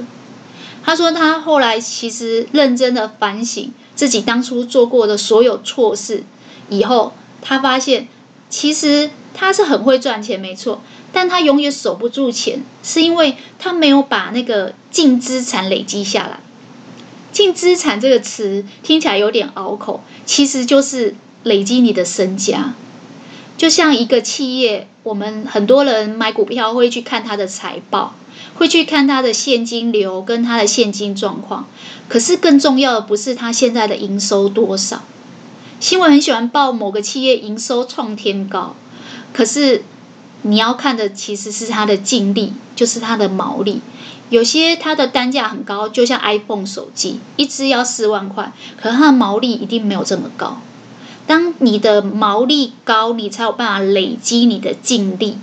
[0.84, 6.24] 他说他后来其实认真的反省自己当初做过的所有错事
[6.70, 7.12] 以后。
[7.40, 8.08] 他发现，
[8.50, 10.82] 其实他是很会赚钱，没错，
[11.14, 16.40] 但他永远守不住钱，是因为他没有把那个净资产累积下来。
[17.32, 22.74] 净资产这个词听起来有点拗口，其实就是累积你的身家。
[23.56, 28.16] 就像一个企业，我们很多人买股票会去看它的财报，
[28.58, 31.68] 会去看他的现金流跟他的现金状况。
[32.10, 35.04] 可是更重要的不是他现在的营收多少。
[35.80, 38.76] 新闻很喜欢报某个企业营收创天高，
[39.32, 39.84] 可是
[40.42, 43.82] 你要看的其实是它的净利，就是它的毛利。
[44.30, 50.60] 有些它的单价很高，就像 iPhone 手机，一只要四万块，可它的毛利一定没有这么高。
[51.28, 55.38] 当你的毛利高，你才有办法累积你的净利。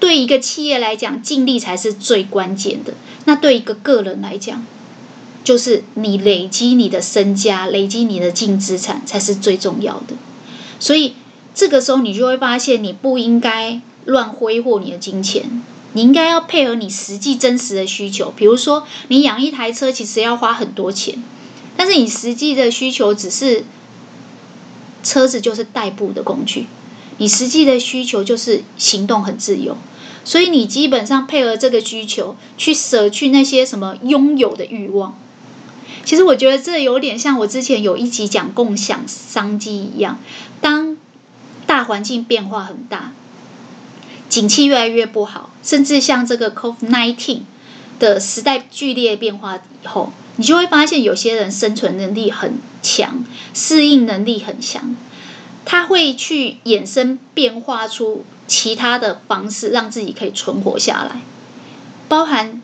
[0.00, 2.94] 对一个企业来讲，净利才是最关键的。
[3.24, 4.64] 那对一个个人来讲，
[5.44, 10.16] 就是你累积你的身家，累积你的净资产才是最重要的。
[10.80, 11.14] 所以
[11.54, 15.62] 这个时候，你就会发现，你不应该乱挥霍你的金钱。
[15.94, 21.20] 你应该要配合你实际真实的需求，比如说你养一台车其实要花很多钱，
[21.78, 23.64] 但是你实际的需求只是
[25.02, 26.66] 车子就是代步的工具，
[27.18, 29.76] 你实际的需求就是行动很自由，
[30.24, 35.18] 所以你基本上配合这个需求去舍去那些什么拥有的欲望。
[36.04, 40.18] 其实我觉得这有点像我之前有一集讲共享商机一样，
[40.60, 40.96] 当
[41.66, 43.12] 大环境变化很大。
[44.28, 47.40] 景气越来越不好，甚至像这个 COVID-19
[47.98, 54.94] 的时代剧烈变化以后，你就会发现有些人生存能力很强，适应能力很强，
[55.70, 61.20] 他会去衍生变化出其他的方式，让自己可以存活下来。
[62.08, 62.62] 包含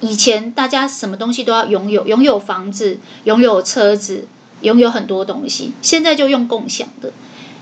[0.00, 4.28] 以前大家什么东西都要拥有，拥有房子，拥有车子，
[4.60, 7.12] 拥有很多东西，现在就用共享的，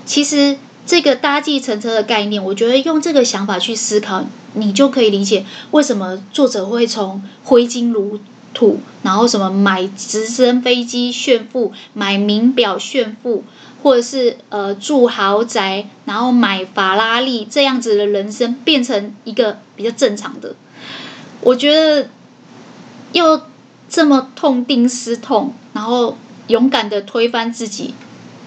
[0.05, 0.57] 其实。
[0.83, 4.25] 这个搭计程车的概念，我觉得用这个想法去思考，
[4.55, 8.19] 你就可以理解为什么作者会从挥金如
[8.51, 13.43] 土，然后什么买直升飞机炫富，买名表炫富，
[13.81, 20.55] 或者是呃住豪宅，然后买法拉利这样子的人生，变成一个比较正常的。
[21.41, 22.09] 我觉得
[23.13, 23.47] 要
[23.89, 26.17] 这么痛定思痛，然后
[26.47, 27.95] 勇敢的推翻自己，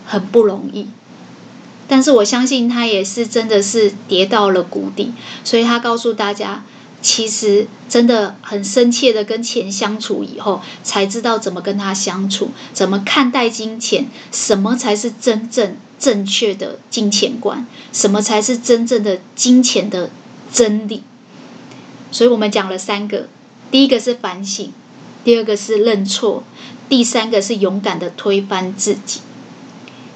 [0.06, 0.88] 很不容易。
[1.86, 5.12] 但是我相信他也是真的是跌到了谷底，
[5.44, 6.64] 所以他告诉大家，
[7.04, 20.08] 其实真的很深切的跟钱相处以后，才知道怎么跟他相处，怎么看待金钱，什么才是真正正确的金钱观，什么才是真正的金钱的
[20.50, 21.02] 真理。
[22.10, 23.28] 所以我们讲了三个，
[23.70, 24.72] 第一个是反省，
[25.24, 26.42] 第二个是认错，
[26.88, 29.20] 第三个是勇敢的推翻自己。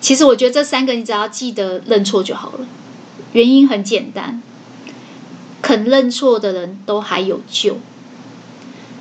[0.01, 2.67] 其实我觉得这三个你只要记得认错就好了，
[3.33, 4.41] 原因很简单，
[5.61, 7.77] 肯认错的人都还有救，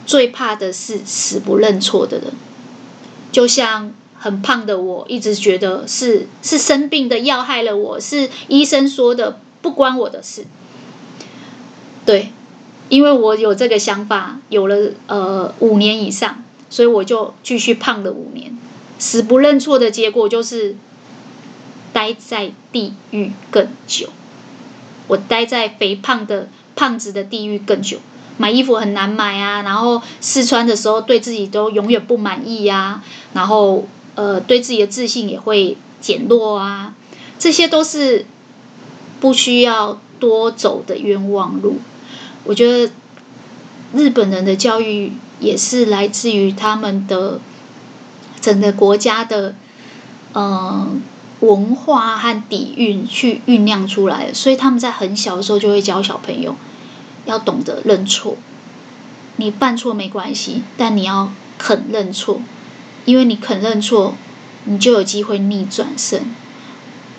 [0.06, 2.34] 最怕的是死不认错的人。
[3.32, 10.46] 就像很胖的我，一直觉得是是生病的药害了我，是医生说的，不关我的事。
[12.06, 12.32] 对，
[12.90, 18.58] 因为我有这个想法，有了呃五年以上，所以我就继续胖了五年。
[19.00, 20.76] 死不认错的结果就是。
[21.94, 24.10] 待在地狱更久，
[25.08, 27.98] 我待在肥胖的胖子的地狱更久。
[28.38, 36.94] 买衣服很难买啊，然后试穿的时候对自己都永远不满意呀、啊，然后呃对自己的自信也会减弱啊，
[37.40, 38.26] 这些都是
[39.20, 41.78] 不需要多走的冤枉路。
[42.44, 42.94] 我觉得
[43.94, 47.40] 日本人的教育也是来自于他们的
[48.40, 49.56] 整个国家的
[50.34, 51.02] 嗯。
[51.40, 56.56] 文化和底蕴去酝酿出来的，所以他们在很小的时候就会教小朋友
[57.26, 58.36] 要懂得认错。
[59.36, 62.42] 你犯错没关系，但你要肯认错，
[63.06, 64.16] 因为你肯认错，
[64.64, 66.22] 你就有机会逆转胜。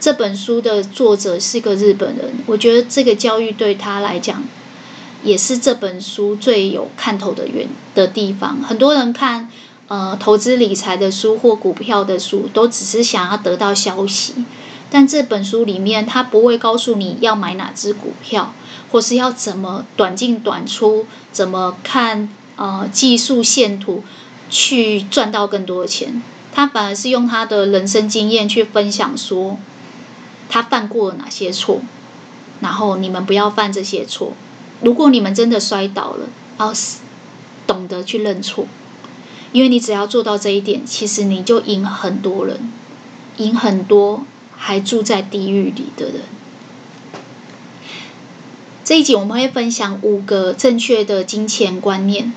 [0.00, 4.42] 这本书的作者是个日本人，我觉得这个教育对他来讲
[5.22, 8.60] 也是这本书最有看头的原的地方。
[8.62, 9.48] 很多人看。
[9.88, 14.44] 呃，投资理财的书或股票的书，都只是想要得到消息。
[14.90, 18.54] 但这本书里面，他不会告诉你要买哪只股票，
[18.90, 24.04] 或是要怎么短进短出，怎么看呃技术线图
[24.50, 26.22] 去赚到更多的钱。
[26.52, 29.58] 他反而是用他的人生经验去分享，说
[30.48, 31.80] 他犯过哪些错，
[32.60, 34.32] 然后你们不要犯这些错。
[34.80, 36.26] 如果你们真的摔倒了，
[36.58, 36.72] 要
[37.66, 38.66] 懂得去认错。
[39.52, 42.70] 因为你只要做到这一点，其实你就赢很多人，
[43.38, 44.24] 赢很多
[44.56, 46.22] 还住在地狱里的人。
[48.84, 52.32] 这一集我们会分享五个正确的金钱观念。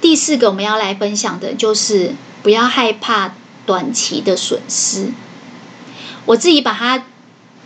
[0.00, 3.34] 第四个我们要来分享的就是不要害怕
[3.66, 5.12] 短期的损失。
[6.24, 7.04] 我自己把它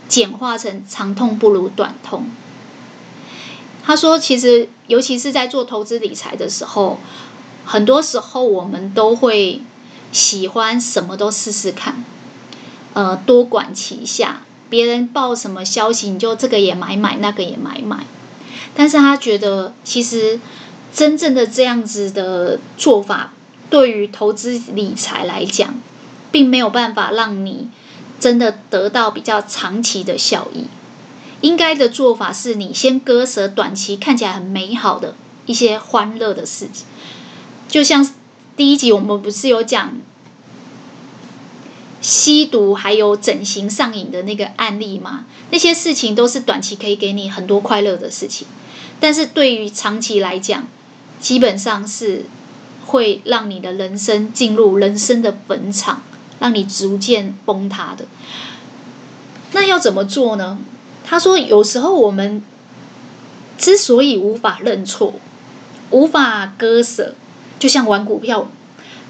[0.07, 2.27] 简化成长痛不如短痛。
[3.83, 6.99] 他说，其实尤其是在做投资理财的时候，
[7.65, 9.61] 很多时候我们都会
[10.11, 12.03] 喜欢什么都试试看，
[12.93, 14.41] 呃，多管齐下。
[14.69, 18.07] 别人报什么消息，你就这个也买买，那个也买买。
[18.73, 20.39] 但是他觉得，其实
[20.91, 23.33] 真正的这样子的做法，
[23.69, 25.75] 对于投资理财来讲，
[26.31, 27.69] 并没有办法让你
[28.19, 30.65] 真的得到比较长期的效益。
[31.41, 35.13] 应该的做法是你先割舍短期看起来很美好的
[35.45, 36.87] 一些欢乐的事情，
[37.73, 38.07] 就像
[38.55, 39.95] 第一集我们不是有讲。
[42.01, 48.45] 吸毒还有整形上瘾的那个案例吗，那些事情都是短期可以给你很多快乐的事情，
[48.99, 50.67] 但是对于长期来讲，
[51.19, 52.25] 基本上是
[52.85, 56.03] 会让你的人生进入人生的坟场，
[56.39, 58.05] 让你逐渐崩塌的。
[59.53, 60.59] 那要怎么做呢？
[61.03, 62.43] 他说，有时候我们
[63.57, 65.13] 之所以无法认错，
[65.89, 67.15] 无法割舍，
[67.63, 68.49] 就像玩股票，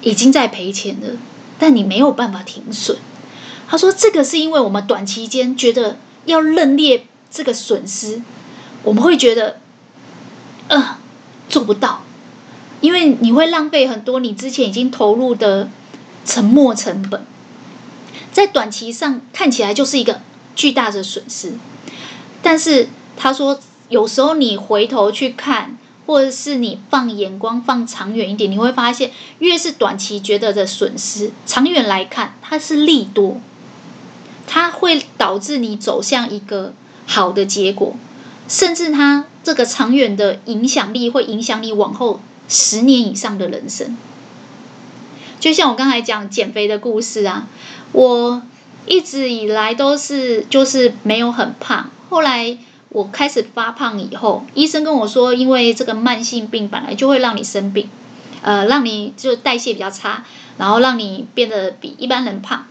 [0.00, 1.16] 已经在赔钱了。
[1.58, 2.96] 但你没有办法停损。
[3.66, 8.22] 他说：“这个是因为我们短期间觉得要认列这个损失，
[8.84, 9.58] 我们会觉得，
[10.68, 10.98] 呃，
[11.48, 12.04] 做不到，
[12.80, 15.68] 因为你会浪费很多你之前已经投入的
[16.24, 17.26] 沉没成本，
[18.30, 20.20] 在短期上看起来就是一个
[20.54, 21.54] 巨大的损失。
[22.40, 33.40] 但是他说，有时候你回头去看。”或者是你放眼光放长远一点，你会发现，越是短期觉得的损失，长远来看它是利多，
[34.46, 36.74] 它会导致你走向一个
[37.06, 37.96] 好的结果，
[38.48, 43.96] 甚至它这个长远的影响力会影响你往后十年以上的人生。
[45.40, 47.46] 就像我刚才讲减肥的故事啊，
[47.92, 48.42] 我
[48.86, 52.58] 一直以来都是就是没有很胖，后来。
[52.94, 57.88] 我开始发胖以后，医生跟我说，因为这个慢性病本来就会让你生病，
[58.40, 60.22] 呃，让你就代谢比较差，
[60.58, 62.66] 然后让你变得比一般人胖。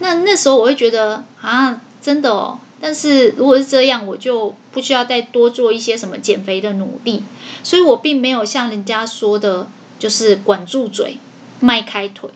[0.00, 2.58] 那那时候我会觉得啊，真的哦。
[2.78, 7.24] 但是如果是这样，我就不需要再多做一些什么减肥的努力。
[7.62, 9.66] 所以我并没有像人家说的，
[9.98, 11.16] 就是管住嘴，
[11.60, 12.28] 迈开腿。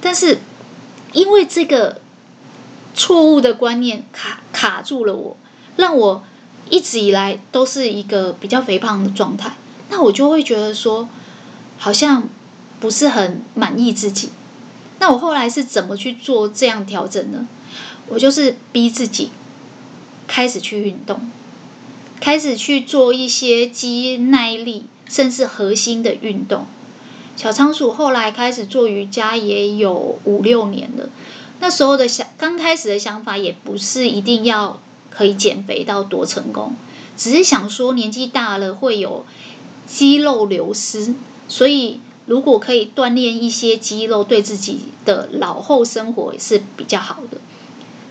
[0.00, 0.38] 但是
[1.12, 2.00] 因为这个
[2.92, 5.36] 错误的观念卡卡住了我。
[5.76, 6.22] 让我
[6.68, 9.52] 一直以来都是一个比较肥胖的状态，
[9.88, 11.08] 那我就会觉得说，
[11.78, 12.28] 好像
[12.80, 14.30] 不是很满意自己。
[14.98, 17.46] 那我后来是怎么去做这样调整呢？
[18.08, 19.30] 我就是逼自己
[20.26, 21.30] 开始去运动，
[22.20, 26.66] 开始去做一些肌耐力甚至核心的运动。
[27.36, 31.10] 小仓鼠后来开始做瑜伽也有五六年了，
[31.60, 34.80] 那时候的想，刚开始的想法也不是一定要。
[35.16, 36.74] 可以减肥到多成功？
[37.16, 39.24] 只是想说年纪大了会有
[39.86, 41.14] 肌肉流失，
[41.48, 47.38] 所以如果可以锻炼一些肌肉，对自己的老后生活也是比较好的。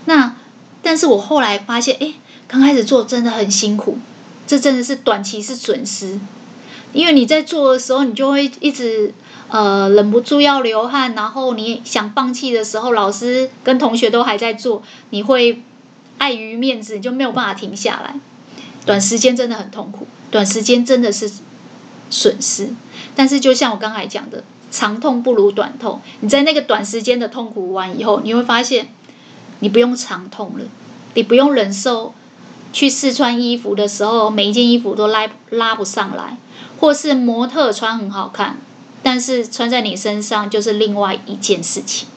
[0.06, 0.36] 那
[0.82, 2.14] 但是我后来发现，哎，
[2.48, 4.00] 刚开始做真的很辛苦，
[4.48, 6.20] 这真的是短期是损失，
[6.92, 9.14] 因为你在做的时候，你就会一直
[9.50, 15.62] 呃忍不住要流汗，然后你想放弃的时候，老师跟同学都还在做，你会。
[16.18, 18.20] 碍于面子，你就没有办法停下来。
[18.86, 21.32] 短时间真的很痛苦，短时间真的是
[22.10, 22.70] 损失。
[23.16, 26.02] 但是就像我刚才讲的，长痛不如短痛。
[26.20, 28.90] 你在那个短时间的痛苦完以后，你会发现
[29.60, 30.66] 你不用长痛了，
[31.14, 32.14] 你不用忍受
[32.74, 36.38] 去试穿衣服的时候，每一件衣服都拉拉不上来，
[36.80, 38.58] 或是模特穿很好看，
[39.02, 42.08] 但是穿在你身上就是另外一件事情。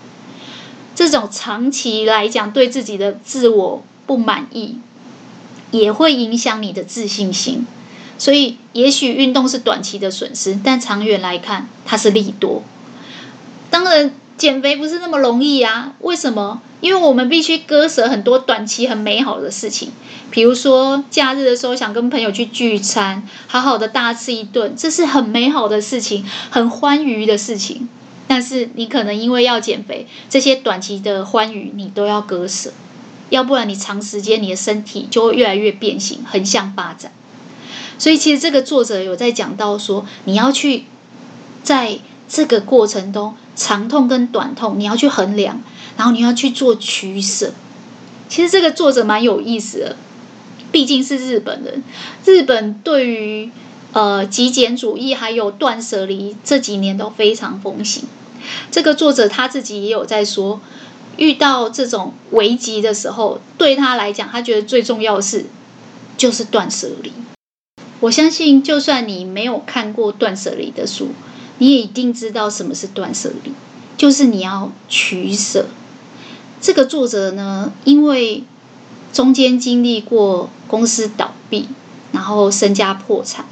[0.95, 4.79] 这种长期来讲对自己的自我不满意，
[5.71, 7.65] 也会影响你的自信心。
[8.19, 12.65] 所以，也许运动是短期的损失，但长远来看，它是利多。
[13.71, 15.93] 当然，减肥不是那么容易啊。
[16.01, 16.61] 为什么？
[16.81, 19.91] 因为我们必须割舍很多短期很美好的事情，
[20.31, 27.89] 比如说假日的时候想跟朋友去聚餐，好好的大吃一顿，这是很美好的事情，很欢愉的事情。
[28.27, 32.73] 但是你可能因为要减肥，这些短期的欢愉你都要割舍，
[33.31, 37.13] 要不然你长时间你的身体就会越来越变形，横向发展。
[37.99, 40.85] 所以其实这个作者有在讲到说，你要去
[41.63, 41.99] 在
[42.29, 45.61] 这个过程中，长痛跟短痛你要去衡量，
[45.97, 47.53] 然后你要去做取舍。
[48.29, 49.97] 其实这个作者蛮有意思的，
[50.71, 51.83] 毕竟是日本人，
[52.25, 53.51] 日本对于
[53.93, 58.05] 呃极简主义还有断舍离这几年都非常风行。
[58.71, 60.61] 这个作者他自己也有在说，
[61.19, 65.45] 遇到这种危机的时候，对他来讲，他觉得最重要的是
[66.17, 67.13] 就是断舍离。
[68.01, 71.09] 我相信，就算你没有看过断舍离的书，
[71.59, 73.53] 你也一定知道什么是断舍离，
[73.97, 75.67] 就是你要取舍。
[76.61, 78.45] 这个作者呢，因为
[79.13, 81.69] 中间经历过公司倒闭，
[82.13, 83.45] 然后身家破产，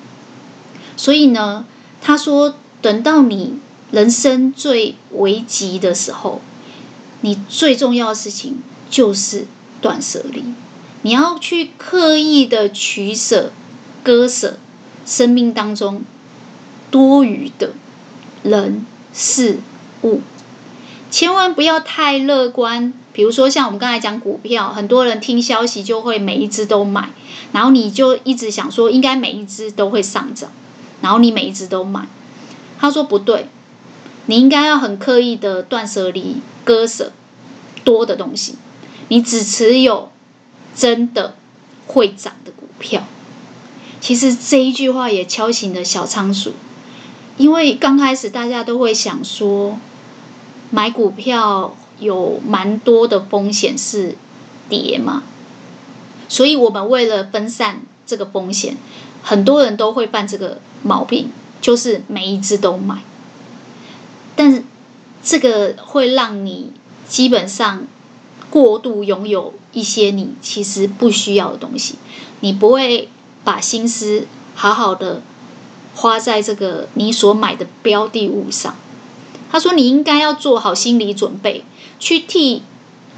[0.97, 1.65] 所以呢，
[2.01, 3.59] 他说，等到你
[3.91, 6.41] 人生最危急的时候，
[7.27, 9.49] 你最重要的事情就是
[9.81, 10.45] 断舍离，
[11.03, 13.51] 你要去刻意的取舍。
[14.05, 14.59] 割舍
[15.05, 16.05] 生命当中
[16.93, 17.73] 多余的
[18.45, 19.59] 人事
[20.05, 20.21] 物，
[21.11, 22.95] 千万不要太乐观。
[23.13, 27.11] 比如说，像我们刚才讲股票，很多人听消息就会每一只都买，
[27.51, 30.53] 然后你就一直想说应该每一只都会上涨，
[31.01, 32.07] 然后你每一只都买。
[32.79, 33.49] 他说不对，
[34.27, 36.37] 你应该要很刻意的断舍离、
[36.67, 37.13] 割舍
[37.85, 38.57] 多的东西，
[39.07, 40.11] 你只持有
[40.75, 41.37] 真的
[41.87, 43.05] 会涨的股票。
[44.01, 46.55] 其实这一句话也敲醒了小仓鼠，
[47.37, 49.79] 因为刚开始大家都会想说，
[50.71, 54.17] 买股票有蛮多的风险是
[54.69, 55.23] 跌嘛，
[56.29, 58.77] 所以我们为了分散这个风险，
[59.23, 62.99] 很多人都会犯这个毛病，就是每一只都买，
[64.35, 64.65] 但是
[65.27, 66.73] 这个会让你
[67.07, 67.87] 基本上
[68.49, 71.97] 过度拥有一些你其实不需要的东西，
[72.41, 73.11] 你不会。
[73.47, 75.23] 把心思好好的
[75.95, 78.75] 花在这个你所买的标的物上。
[79.53, 81.63] 他说：“你应该要做好心理准备，
[82.01, 82.65] 去替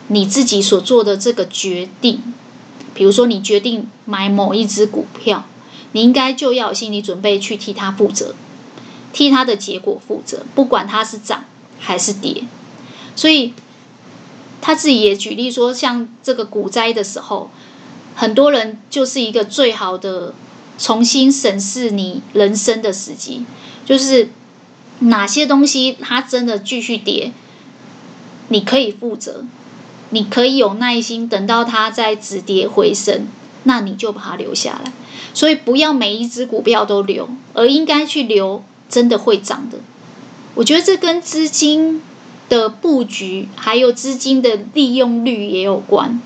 [0.08, 2.34] 你自己所做的这个决定。
[2.92, 5.46] 比如说，你决定买某一只股票，
[5.92, 8.34] 你应该就要有心理准备去替它负责，
[9.14, 11.44] 替它的结果负责，不管它是涨
[11.78, 12.44] 还是跌。
[13.16, 13.54] 所以
[14.60, 17.50] 他自己也举例说，像这个股灾的时候。”
[18.18, 20.34] 很多人就是一个最好的
[20.76, 23.46] 重新审视你人生的时机，
[23.86, 24.30] 就是
[24.98, 27.30] 哪些东西它真的继续跌，
[28.48, 29.44] 你可以负责，
[30.10, 33.28] 你可以有耐心等到它再止跌回升，
[33.62, 34.92] 那你就把它留下来。
[35.32, 39.78] 所以不要每一只股票都留，而应该去留真的会涨的。
[40.58, 42.02] 我觉得这跟资金
[42.48, 46.20] 的布局还有资金的利用率也有关。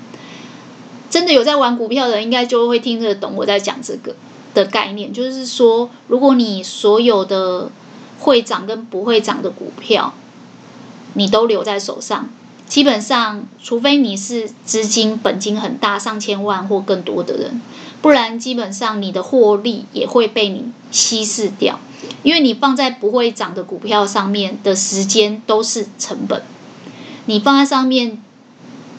[1.11, 4.15] 真的有在玩股票的，应该就会听得懂我在讲这个
[4.55, 5.13] 的概念。
[5.13, 7.69] 就是说，如果你所有的
[8.21, 10.15] 会涨跟不会涨的股票，
[11.13, 12.27] 你都留在手上，
[12.67, 17.61] 基本上，除非你是资金本金很大，上千万或更多的人，
[18.03, 21.79] 不然基本上你的获利也会被你稀释掉，
[22.21, 26.43] 因为你放在不会涨的股票上面的时间都是成本，
[27.25, 28.21] 你放在上面，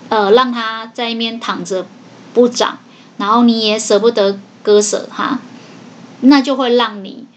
[0.08, 1.86] 呃，让它在那边躺着。
[2.34, 2.80] 不涨，
[3.16, 5.38] 然后你也舍不得割舍它，
[6.20, 7.28] 那就会让你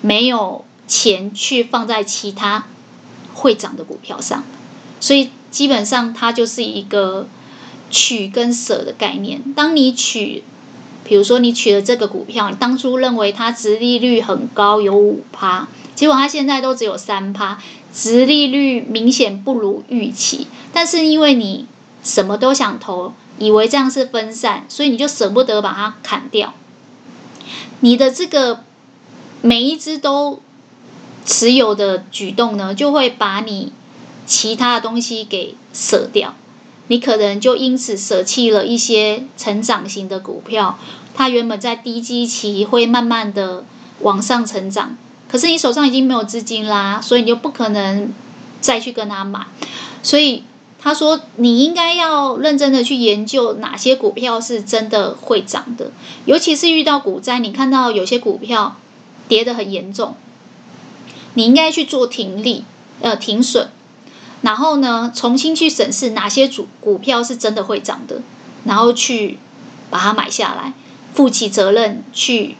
[0.00, 2.66] 没有钱去放在其他
[3.32, 4.42] 会涨的股票上，
[4.98, 7.28] 所以基本上它就是一个
[7.88, 9.40] 取跟舍的概念。
[9.54, 10.42] 当你取，
[11.12, 17.58] 比如说你取了这个股票，你当初认为它殖利率很高，有五趴，结果它现在都只有三趴，
[17.92, 21.66] 殖利率明显不如预期，但是因为你
[22.02, 23.12] 什么都想投。
[23.38, 26.54] 以为这样是分散，所以你就舍不得把它砍掉。
[27.80, 28.60] 你的这个
[29.42, 30.40] 每一只都
[31.26, 33.70] 持有的举动呢，就会把你
[34.24, 36.34] 其他的东西给舍掉。
[36.92, 40.78] 你可能就因此舍弃了一些成长型的股票，
[41.14, 43.64] 它原本在低基期会慢慢的
[44.00, 48.12] 往上成长，可是你手上已经没有资金啦，所以你就不可能
[48.60, 49.46] 再去跟他买，
[50.02, 50.44] 所以。
[50.84, 55.92] 他说：“你应该要认真的去研究哪些股票是真的会涨的，
[56.24, 58.76] 尤其是遇到股灾，你看到有些股票
[59.28, 60.16] 跌得很严重，
[61.34, 62.64] 你应该去做停利，
[63.00, 63.70] 呃，停损，
[64.42, 68.20] 然后呢，重新去审视哪些主股票是真的会涨的，
[68.64, 69.38] 然后去
[69.90, 70.74] 把它买下来，
[71.14, 72.56] 负起责任去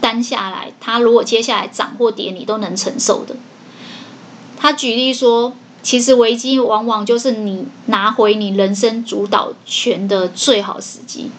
[0.00, 0.72] 担下来。
[0.80, 3.36] 它如果接下来涨或跌，你都能承受的。”
[4.56, 5.52] 他举例说。
[5.82, 11.30] 其实危机往往就是你拿回你人生主导权的最好时机。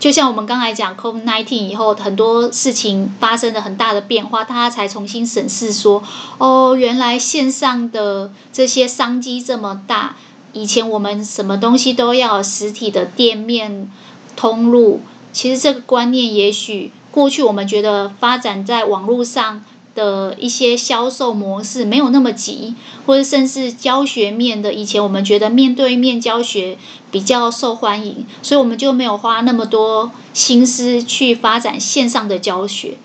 [0.00, 6.02] 就像我们刚才讲 COVID nineteen 以后很多事情发生了很大的变化，大家才重新审视说：
[6.38, 10.16] 哦，原来线上的这些商机这么大。
[10.52, 13.90] 以前我们什么东西都要实体的店面
[14.36, 19.62] 通路，其实这个观念也许过去我们觉得发展在网络上
[19.94, 22.74] 的一些销售模式没有那么急，
[23.06, 26.78] 或者甚至教学面的，以前我们觉得面对面教学
[27.10, 32.98] 比较受欢迎，所以我们就没有花那么多心思去发展线上的教学。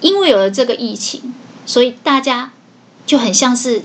[0.00, 1.34] 因为有了这个疫情，
[1.66, 2.52] 所以大家
[3.06, 3.82] 就很像是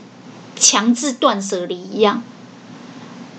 [0.56, 2.24] 强制断舍离一样，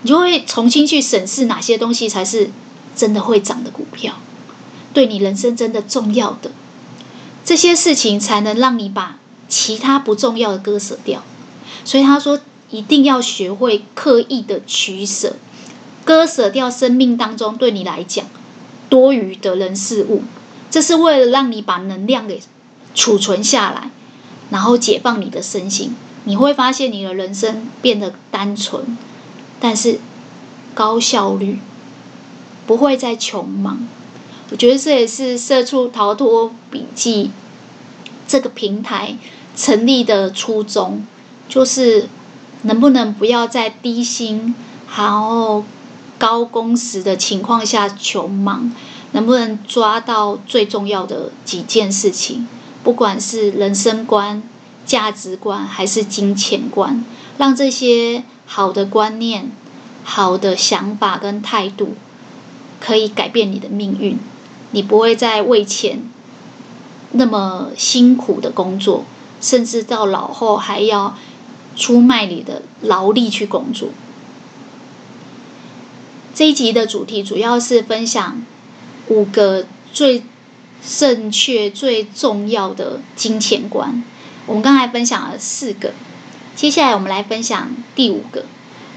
[0.01, 2.49] 你就会重新去审视哪些东西才是
[2.95, 4.15] 真的会涨的股票，
[4.93, 6.51] 对你人生真的重要的。
[7.45, 11.23] 这些事情才能让你把其他不重要的割舍掉，
[11.85, 12.39] 所以他说
[12.71, 15.35] 一定要学会刻意的取舍，
[16.03, 18.25] 割舍掉生命当中对你来讲
[18.89, 20.23] 多余的人事物，
[20.71, 22.41] 这是为了让你把能量给
[22.95, 23.91] 储存下来，
[24.49, 25.95] 然后解放你的身心。
[26.23, 28.97] 你会发现你的人生变得单纯，
[29.59, 29.99] 但是
[30.73, 31.59] 高效率，
[32.65, 33.87] 不会再穷忙。
[34.55, 37.29] 我觉得这也是社畜逃脱笔记
[38.25, 39.17] 这个平台
[39.53, 41.05] 成立的初衷，
[41.49, 42.07] 就是
[42.61, 44.55] 能不能不要在低薪
[44.95, 45.65] 然后
[46.17, 48.71] 高工时的情况下穷忙，
[49.11, 52.47] 能不能抓到最重要的几件事情，
[52.81, 54.41] 不管是人生观、
[54.85, 57.03] 价值观还是金钱观，
[57.37, 59.51] 让这些好的观念、
[60.05, 61.95] 好的想法跟态度
[62.79, 64.17] 可以改变你的命运。
[64.75, 66.01] 你不会再为钱
[67.13, 69.05] 那么辛苦的工作，
[69.39, 71.17] 甚至到老后还要
[71.77, 73.87] 出卖你的劳力去工作。
[76.33, 78.43] 这一集的主题主要是分享
[79.07, 80.23] 五个最
[80.85, 84.03] 正确、最重要的金钱观。
[84.45, 85.93] 我们刚才分享了四个，
[86.53, 88.43] 接下来我们来分享第五个。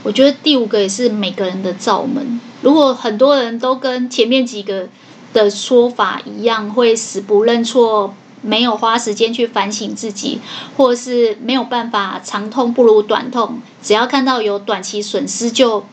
[0.03, 2.41] 我觉得第五个也是每个人的罩门。
[2.63, 4.89] 如果很多人都跟前面几个
[5.33, 10.41] 的说法一样，会死不认错，没有花时间去反省自己，
[10.77, 15.87] 或是没有办法长痛不如短痛，只要看到有短期损失就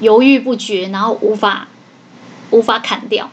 [0.00, 1.68] 犹豫不决，然后无法
[2.50, 3.30] 无法砍掉。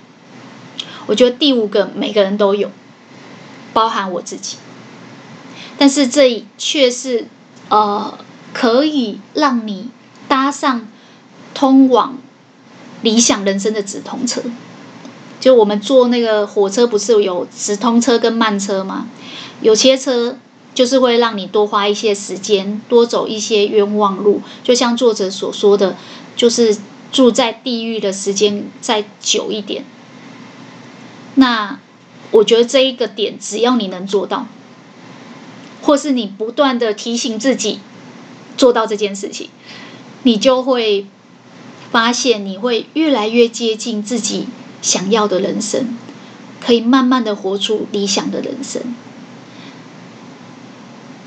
[1.07, 2.69] 我觉得第五个每个人都有，
[3.73, 4.57] 包含我自己，
[5.77, 7.27] 但是这却是
[7.69, 8.19] 呃
[8.53, 9.89] 可以让你
[10.27, 10.87] 搭上
[11.55, 12.17] 通往
[13.01, 14.43] 理想人生的直通车。
[15.39, 19.07] 就我们坐那个火车，不是有直通车跟慢车吗？
[19.61, 20.37] 有些车
[20.73, 24.41] 就是会让你多花一些时间，多走一些冤枉路。
[24.63, 25.95] 就像作者所说的，
[26.35, 26.77] 就是
[27.11, 29.85] 住在地狱的时间再久一点。
[31.35, 31.79] 那
[32.31, 34.45] 我觉得这一个点，只要你能做到，
[35.81, 37.79] 或是你不断的提醒自己
[38.57, 39.49] 做到这件事情，
[40.23, 41.07] 你就会
[41.91, 44.47] 发现你会越来越接近自己。
[44.81, 45.97] 想要的人生，
[46.59, 48.95] 可以慢慢的活出理想的人生。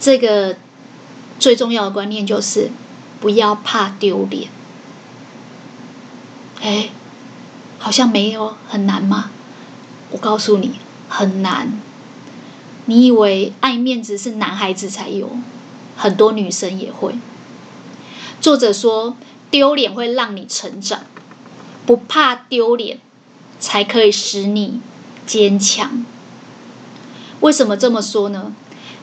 [0.01, 0.57] 这个
[1.39, 2.71] 最重要的观念就是
[3.21, 4.49] 不要怕丢脸。
[6.61, 6.91] 哎，
[7.79, 9.31] 好像没有很难吗？
[10.11, 10.73] 我告诉你，
[11.09, 11.81] 很难。
[12.87, 15.31] 你以为爱面子是男孩子才有，
[15.97, 17.15] 很多女生也会。
[18.41, 19.17] 作者说，
[19.51, 21.01] 丢脸会让你成长，
[21.87, 22.99] 不怕丢脸。
[23.63, 24.81] 才可以使你
[25.25, 26.05] 坚强。
[27.39, 28.53] 为什么这么说呢？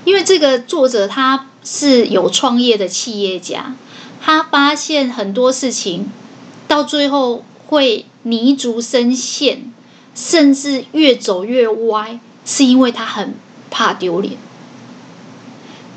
[0.04, 3.76] 因为这个作者他是有创业的企业家，
[4.22, 6.12] 他发现很多事情
[6.68, 9.74] 到最后会泥足深陷，
[10.14, 13.36] 甚至越走越歪，是因为他很
[13.72, 14.38] 怕丢脸。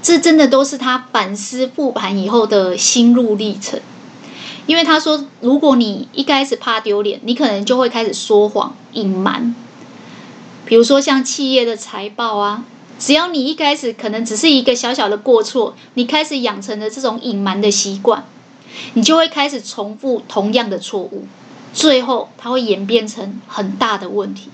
[0.03, 3.81] 这真的都是他反思复盘以后的心路历程。
[4.67, 9.55] 因为他说，如果你一开始怕丢脸，你可能就会开始说谎、隐瞒。
[10.65, 12.65] 比如说像企业的财报啊，
[12.99, 18.25] 只要你一开始可能只是一个小小的过错，你开始养成了这种隐瞒的习惯，
[18.95, 21.27] 你就会开始重复同样的错误，
[21.75, 24.51] 最后它会演变成很大的问题。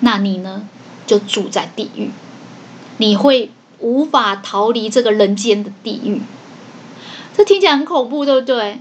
[0.00, 0.68] 那你呢，
[1.06, 2.10] 就住在地狱，
[2.98, 6.20] 你会无法逃离这个人间的地狱。
[7.36, 8.78] 这听起来很恐怖，对不对？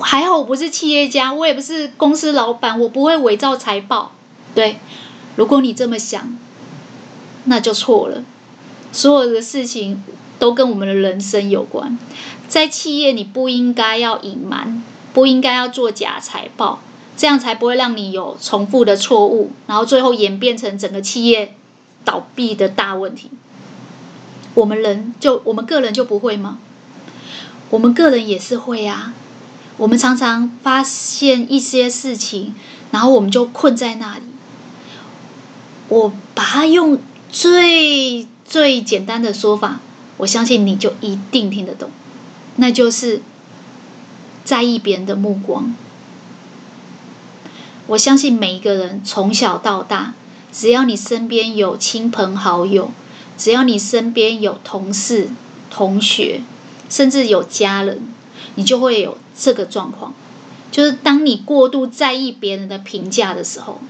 [0.00, 4.12] 还好我不是企业家，我也不是公司老板，我不会伪造财报。
[4.54, 4.78] 对，
[5.36, 6.36] 如果你这么想，
[7.44, 8.24] 那就错了。
[8.90, 10.02] 所有的事情
[10.38, 11.98] 都跟我们的人生有关。
[12.48, 14.82] 在企业，你不应该要隐瞒，
[15.12, 16.80] 不应该要做假财报，
[17.16, 21.54] 这样才不会让你有重复的错误，然后最后演变成整个企业
[22.04, 23.30] 倒闭的大问题。
[24.54, 26.58] 我们人就我们个人就不会吗？
[27.70, 29.12] 我们个人也是会啊，
[29.76, 32.54] 我们常常发现一些事情，
[32.90, 34.22] 然后我们就困在那里。
[35.88, 36.98] 我把它用
[37.30, 39.80] 最最简单的说法，
[40.16, 41.90] 我相信你就一定听得懂，
[42.56, 43.22] 那就是
[44.44, 45.74] 在意别人的目光。
[47.88, 50.14] 我相信每一个人从小到大，
[50.52, 52.90] 只要你身边有亲朋好友，
[53.38, 55.28] 只要你身边有同事、
[55.70, 56.42] 同学，
[56.88, 58.02] 甚至有家人，
[58.54, 60.14] 你就会有这个状况。
[60.70, 63.80] 就是当你过度在意别人的评价的时候，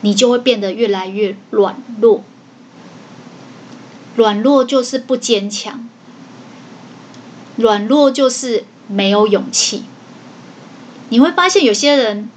[0.00, 2.22] 你就会变得越来越软弱。
[4.16, 5.88] 软弱就是不坚强，
[7.56, 9.84] 软弱就是没有勇气。
[11.10, 12.30] 你会发现有些人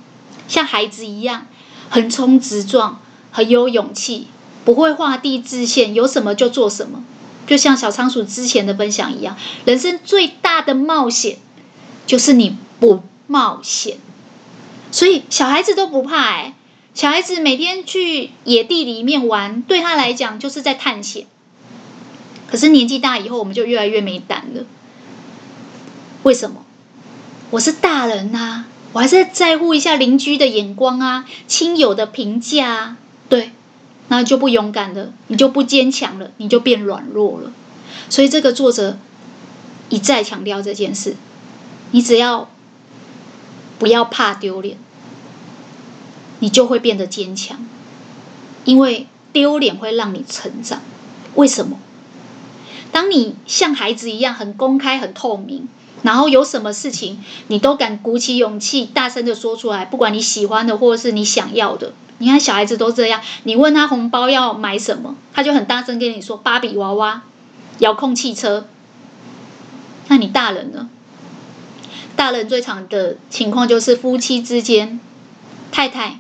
[0.47, 1.47] 像孩子一样
[1.89, 2.99] 横冲直撞，
[3.31, 4.27] 很有勇气，
[4.65, 7.03] 不会画地自限，有什么就做什么。
[7.47, 9.35] 就像小仓鼠之前的分享一样，
[9.65, 11.37] 人生最大的冒险
[12.05, 13.97] 就是你不冒险，
[14.91, 16.53] 所以小孩子都不怕哎。
[16.93, 21.25] 小孩子每天去野地里面玩，对他来讲就是在探险。
[22.49, 24.65] 可是年纪大以后，我们就越来越没胆了。
[26.23, 26.65] 为什么？
[27.51, 32.97] 我是大人呐，我还是在乎一下邻居的眼光啊，亲友的评价啊，
[33.29, 33.51] 对，
[34.09, 37.51] 那就不勇敢了，你就不坚强了，你就变软弱了。
[38.09, 38.97] 所以这个作者
[39.89, 41.15] 一再强调这件事，
[41.91, 42.49] 你只要
[43.79, 44.77] 不要怕丢脸。
[46.39, 47.65] 你就会变得坚强，
[48.63, 50.83] 因为丢脸会让你成长。
[51.33, 51.79] 为什么？
[52.91, 55.67] 当你像孩子一样很公开、很透明，
[56.03, 61.93] 然后有什么事情你都敢鼓起勇气大声的说出来，不管你喜欢的或是你想要的。
[62.19, 67.23] 你看小孩子都这样，你问他红包要买什么，他就很大声跟你说芭比娃娃、
[67.79, 68.67] 遥控汽车。
[70.07, 70.89] 那你大人呢？
[72.15, 74.99] 大人最常的情况就是夫妻之间，
[75.71, 76.19] 太太。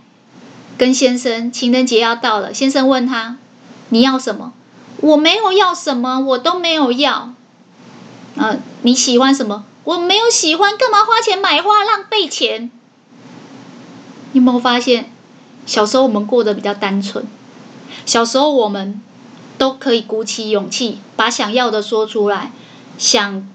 [0.77, 3.37] 跟先生，情人节要到了，先生问他
[3.89, 4.53] ：“你要什么？”
[5.01, 7.33] 我没有要什么，我都没有要。
[8.37, 9.63] 呃，你喜欢什么？
[9.83, 12.69] 我没有喜欢，干嘛花钱买花，浪费钱？
[14.33, 15.11] 你有没有发现，
[15.65, 17.25] 小时候我们过得比较单纯，
[18.05, 19.01] 小时候我们
[19.57, 22.51] 都可以鼓起勇气，把想要的说出来，
[22.97, 23.47] 想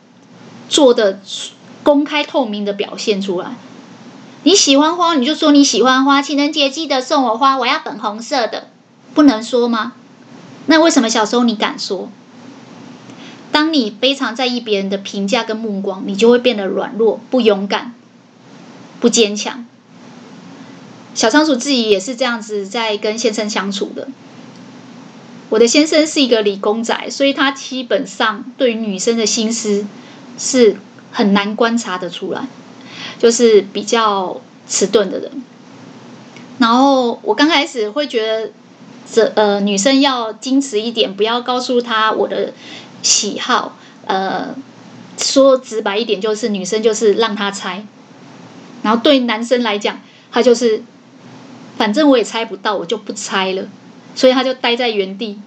[0.68, 1.20] 做的
[1.82, 3.54] 公开透明的表现出来。
[4.44, 6.20] 你喜欢花，你就说你喜欢花。
[6.20, 8.68] 情人节记得送我花，我要粉红色的，
[9.14, 9.92] 不能说吗？
[10.66, 12.08] 那为什么小时候你敢说？
[13.52, 17.94] 当你非常在意别人的评价跟目光，你就会变得软弱、不勇敢、
[18.98, 19.64] 不坚强。
[21.14, 24.08] 小仓鼠自己也是这样子在跟先生相处的。
[25.50, 29.86] 我的先生是一个理工仔，所以他基本上对于女生的心思
[30.38, 30.78] 是
[31.12, 32.48] 很难观察得出来。
[33.18, 35.30] 就是比较迟钝的人，
[36.58, 38.50] 然后我刚开始会觉得
[39.10, 42.52] 这呃女生要矜持一点，不要告诉他我的
[43.02, 43.76] 喜好，
[44.06, 44.54] 呃
[45.18, 47.84] 说直白一点就是女生就是让他猜，
[48.82, 50.00] 然后对男生来讲
[50.30, 50.82] 他就是
[51.76, 53.68] 反正我也猜不到，我就不猜了，
[54.14, 55.38] 所以他就待在原地，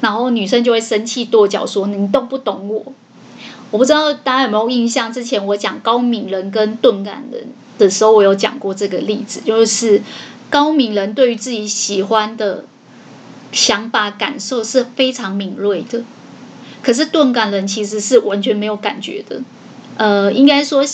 [0.00, 2.92] 然后女生就会生气跺脚说，你都不懂我。
[3.70, 7.48] 我不知道大家有没有印象，之前我讲高敏人跟钝感人
[7.78, 10.02] 的时候，我有讲过这个例子，就是
[10.50, 12.66] 高敏人对于自己喜欢的
[13.50, 16.02] 想法感受是非常敏锐的，
[16.82, 19.40] 可是钝感人其实是完全没有感觉的，
[19.96, 20.84] 呃，应该说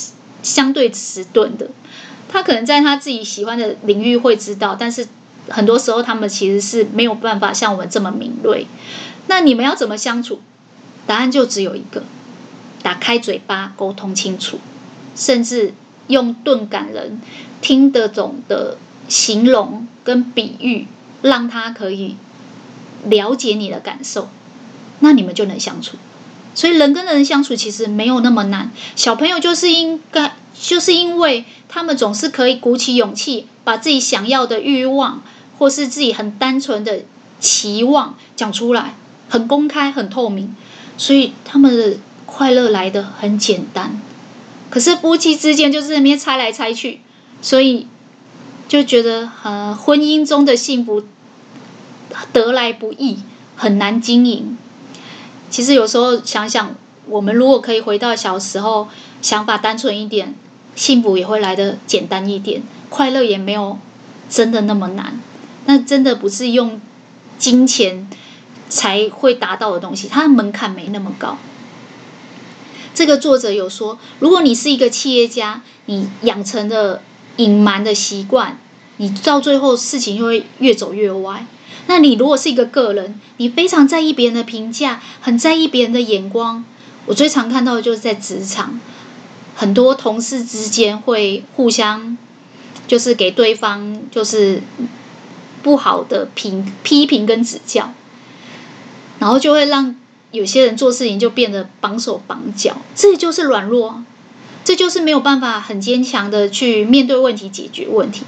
[0.42, 1.70] 相对迟钝的，
[2.28, 5.06] 他可能在他自己喜欢的领域会知道，但是
[5.48, 8.66] 很多时候他们其实是没有办法像我们这么敏锐。
[9.26, 10.40] 那你们要怎么相处？
[11.06, 12.02] 答案就只有一个。
[12.80, 14.60] 打开嘴巴沟通清楚，
[15.14, 15.74] 甚至
[16.06, 17.20] 用钝感人
[17.60, 18.78] 听得懂的
[19.08, 20.86] 形容跟比喻，
[21.20, 22.16] 让他可以
[23.04, 24.28] 了解你的感受，
[25.00, 25.96] 那你们就能相处。
[26.54, 28.70] 所以人跟人相处其实没有那么难。
[28.96, 35.22] 小朋友就是应该，就是因为他们总是可以鼓起勇气，把自己想要的欲望，
[35.58, 37.00] 或是自己很单纯的
[37.40, 38.94] 期望讲出来，
[39.28, 40.54] 很公开、很透明，
[40.96, 41.96] 所以他们的。
[42.30, 44.02] 快乐来得很简单，
[44.68, 47.00] 可是夫妻之间就是那边猜来猜去，
[47.40, 47.86] 所以
[48.68, 51.02] 就觉得呃，婚姻中的幸福
[52.34, 53.20] 得来不易，
[53.56, 54.58] 很难经营。
[55.50, 56.74] 其实有时候想想，
[57.06, 58.88] 我们如果可以回到小时候，
[59.22, 60.34] 想法单纯一点，
[60.76, 63.78] 幸福也会来得简单一点，快乐也没有
[64.28, 65.20] 真的那么难。
[65.66, 66.80] 那真的不是用
[67.38, 68.08] 金钱
[68.68, 71.38] 才会达到的东西，它的门槛没那么高。
[72.94, 77.02] 这个作者有说，如果你是一个企业家，你养成了
[77.36, 78.58] 隐瞒的习惯，
[78.96, 81.46] 你到最后事情就会越走越歪。
[81.88, 86.62] 那你如果是一个个人，你非常在意别人的评价，很在意别人的眼光。
[87.06, 88.78] 我最常看到的就是在职场，
[89.56, 92.18] 很多同事之间会互相，
[92.86, 94.62] 就是给对方就是
[95.62, 97.94] 不好的评批评跟指教，
[99.18, 99.96] 然后就会让
[100.30, 104.04] 有些人做事情就变得绑手绑脚，这就是软弱，
[104.62, 108.24] 这就是没有办法很坚强的去面对问题、解决问题。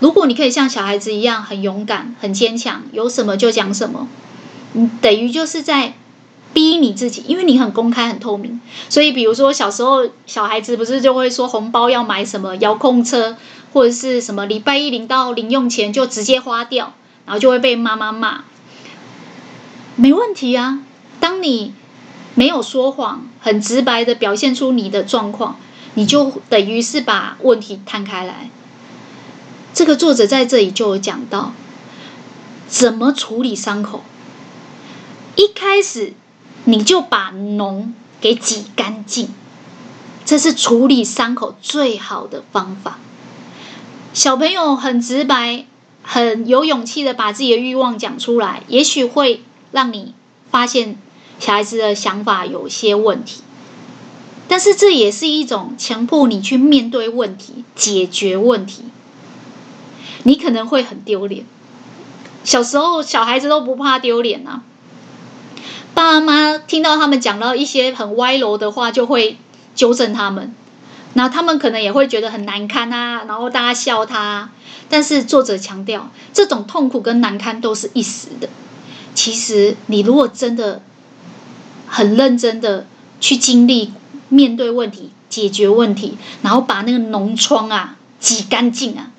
[0.00, 4.08] 如果你可以像小孩子一样很勇敢、很坚强，有什么就讲什么，
[4.72, 5.94] 你等于就是在
[6.52, 8.60] 逼你自己，因为你很公开、很透明。
[8.88, 13.36] 所以，比如说小时候小孩子不是就会说红包要买什么遥控车，
[13.72, 16.94] 或者是什么礼拜一领到零用钱就直接花掉，
[17.26, 18.44] 然后就会被妈妈骂。
[19.96, 20.80] 没问题啊，
[21.20, 21.74] 当你
[22.34, 25.56] 没有说谎，很直白的表现出你的状况，
[25.94, 28.48] 你就等于是把问题摊开来。
[29.72, 31.52] 这个作者在这里就有讲到，
[32.68, 34.02] 怎么处理伤口。
[35.36, 36.12] 一开始
[36.64, 39.30] 你就把脓给挤干净，
[40.24, 42.98] 这是处理伤口最好的方法。
[44.12, 45.64] 小朋友很直白，
[46.02, 50.14] 很有勇气的把自己的欲望讲出来，也许会让你
[50.50, 50.98] 发现
[51.38, 53.42] 小孩子的想法有些问题。
[54.48, 58.82] 但是这也是一种强迫你去面对问题、解决问题。
[60.24, 61.44] 你可能会很丢脸。
[62.44, 64.62] 小时候小孩子都不怕丢脸啊，
[65.94, 69.36] 爸妈听到他们讲到一些很歪楼的话，就会
[69.74, 70.54] 纠正他们。
[71.14, 74.50] 那他们可能也会觉得很难堪啊，然后大家笑他。
[74.88, 78.48] 但是作者强调，这种痛苦跟难堪都是一时的。
[79.14, 80.82] 其实你如果真的
[81.86, 82.86] 很认真的
[83.20, 83.92] 去经历、
[84.28, 89.10] 面对问题、解决问题，然后把那个脓疮啊挤干净啊。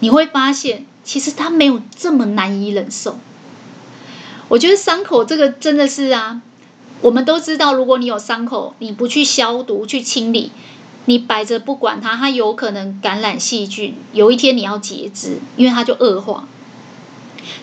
[0.00, 3.18] 你会发现，其实它没有这么难以忍受。
[4.48, 6.42] 我觉得伤口这个真的是啊，
[7.02, 10.50] 我们都知道，如果你有伤口，你不去消毒、去清理，
[11.04, 13.94] 你摆着不管它，它有可能感染细菌。
[14.12, 16.48] 有一天你要截肢，因为它就恶化。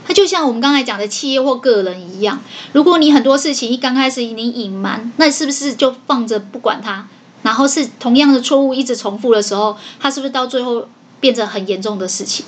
[0.06, 7.08] 它就像我们刚才讲的企业或个人一样，如果你很多事情一刚开始你隐瞒，那是不是就放着不管它？
[7.44, 10.88] 然后是同样的错误一直重复的时候，它是不是到最后？
[11.20, 12.46] 变成很严重的事情。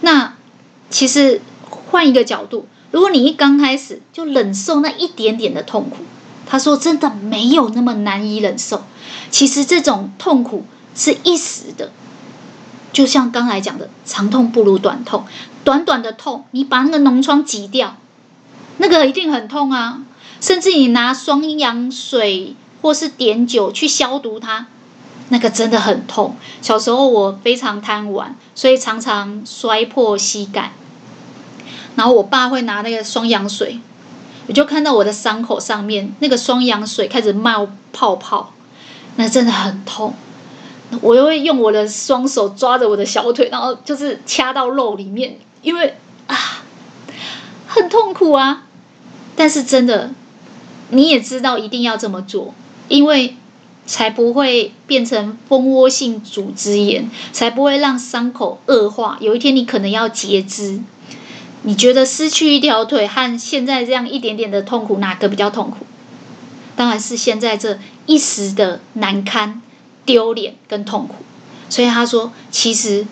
[0.00, 0.34] 那
[0.90, 1.42] 其实
[1.90, 5.98] 换一个角度，如果你一刚开始就忍受那一点点的痛苦，
[6.46, 8.84] 他说真的没有那么难以忍受。
[9.30, 10.64] 其实这种痛苦
[10.94, 11.92] 是一时的，
[12.92, 15.24] 就像刚才讲的，长痛不如短痛。
[15.64, 17.96] 短短的痛，你把那个脓疮挤掉，
[18.78, 20.02] 那个一定很痛啊。
[20.40, 24.68] 甚至你拿双氧水或是碘酒去消毒它。
[25.30, 26.36] 那个真的很痛。
[26.62, 30.72] 小时候我非常贪玩，所以常常摔破膝盖。
[31.96, 33.80] 然后我爸会拿那个双氧水，
[34.46, 38.52] 我就看到我的伤口上面那个双氧水开始冒泡泡，
[39.16, 40.14] 那真的很痛。
[41.02, 45.96] 我又会用我的双手抓着我的小腿，然后就是掐到肉里面，因为
[46.28, 46.36] 啊，
[47.66, 48.62] 很痛苦啊。
[49.36, 50.10] 但是真的，
[50.90, 52.54] 你也知道一定要这么做，
[52.88, 53.36] 因为。
[53.88, 59.16] 才不会变成蜂窝性组织炎，才不会让伤口恶化。
[59.20, 60.80] 有一天你可能要截肢，
[61.62, 65.86] 你觉得失去一条腿和现在这样一点点的痛苦，哪个比较痛苦？
[66.76, 69.62] 当然是现在这一时的难堪、
[70.04, 71.14] 丢脸跟痛苦。
[71.70, 73.06] 所以他说，其实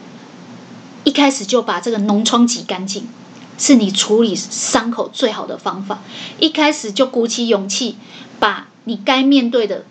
[1.05, 3.09] 一开始就把这个脓疮挤干净，
[3.57, 6.01] 是你处理伤口最好的方法。
[6.39, 7.97] 一开始就鼓起勇气，
[8.39, 9.87] 把你该面对的。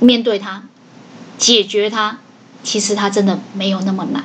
[0.00, 0.64] 面对它，
[1.38, 2.18] 解决它，
[2.64, 4.24] 其实它真的没有那么难。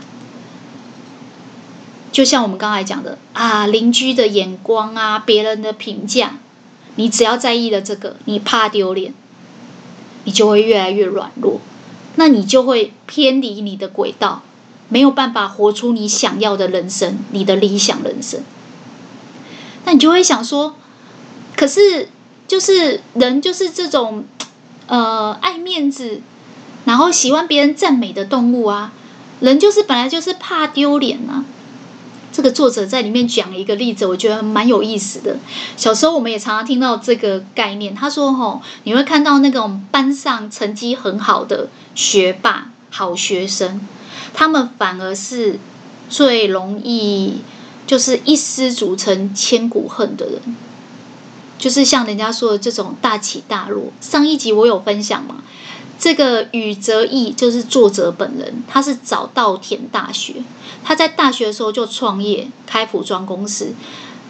[2.11, 6.37] 就像我们刚才讲的啊，邻居的眼光啊，别人的评价，
[6.95, 9.13] 你只要在意了这个，你怕丢脸，
[10.23, 11.59] 你就会越来越软弱，
[12.15, 14.43] 那你就会偏离你的轨道，
[14.87, 18.41] 没有办法活出你想要的人生，你的理想人生。
[19.83, 20.75] 那你就会想说，
[21.57, 22.07] 可是
[22.47, 24.23] 就是人就是这种。
[24.87, 26.21] 呃，爱面子，
[26.85, 28.93] 然后喜欢别人赞美的动物啊，
[29.39, 31.43] 人就是本来就是怕丢脸啊。
[32.31, 35.37] 这个作者在里面讲一个例子，我觉得蛮有意思的。
[35.77, 37.95] 小时候我们也常常听到这个概念。
[37.95, 43.79] 他说：“吼，你会看到那种班上成绩很好的学霸、好学生，
[44.33, 45.59] 他们反而是
[46.09, 47.41] 最容易
[47.87, 50.41] 就是一失足成千古恨的人。
[51.57, 53.91] 就是像人家说的这种大起大落。
[54.01, 55.43] 上一集我有分享嘛，
[55.97, 60.43] 这个宇泽义就是作者本人，他是早稻田大学，
[60.83, 63.73] 他在大学的时候就创业开服装公司，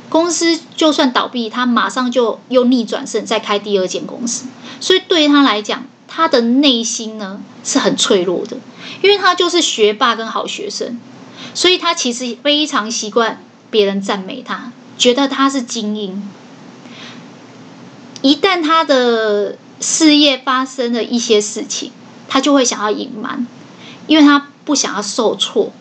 [0.09, 4.45] 公司就算倒闭，他马上就又逆转胜，再开第二间公司。
[4.80, 8.57] 所以对于他来讲，他的内心呢是很脆弱的，
[9.01, 10.99] 因为他就是学霸跟好学生，
[11.55, 16.30] 所以他其实非常习惯别人赞美他，觉得他是精英。
[18.26, 21.91] 一旦他的事业发生了一些事情，
[22.28, 23.45] 他就会想要隐瞒，
[24.07, 25.71] 因为他不想要受挫，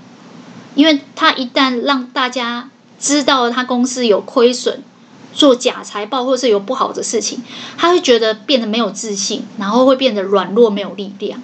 [0.75, 2.69] 因为他一旦让大家
[3.01, 4.83] 知道他公司有亏损。
[5.33, 7.43] 做假财报，或是有不好的事情，
[7.79, 11.43] 他会觉得变得没有自信，然后会变得软弱、没有力量。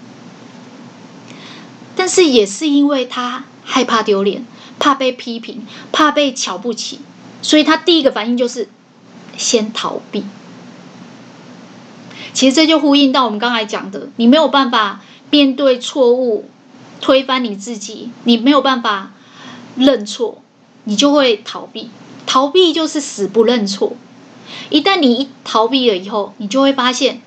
[1.96, 4.46] 但是也是因为他害怕丢脸，
[4.78, 7.00] 怕被批评，怕被瞧不起，
[7.40, 8.68] 所以他第一个反应就是
[9.36, 10.24] 先逃避。
[12.32, 15.00] 其实这就呼应到我们刚才讲的，你没有办法
[15.30, 16.44] 面对错误，
[17.00, 19.12] 推翻你自己，你没有办法
[19.76, 20.42] 认错，
[20.84, 21.90] 你就会逃避。
[22.26, 23.94] 逃避就是死不认错。
[24.68, 27.20] 一旦你一逃避了以后，你就会发现，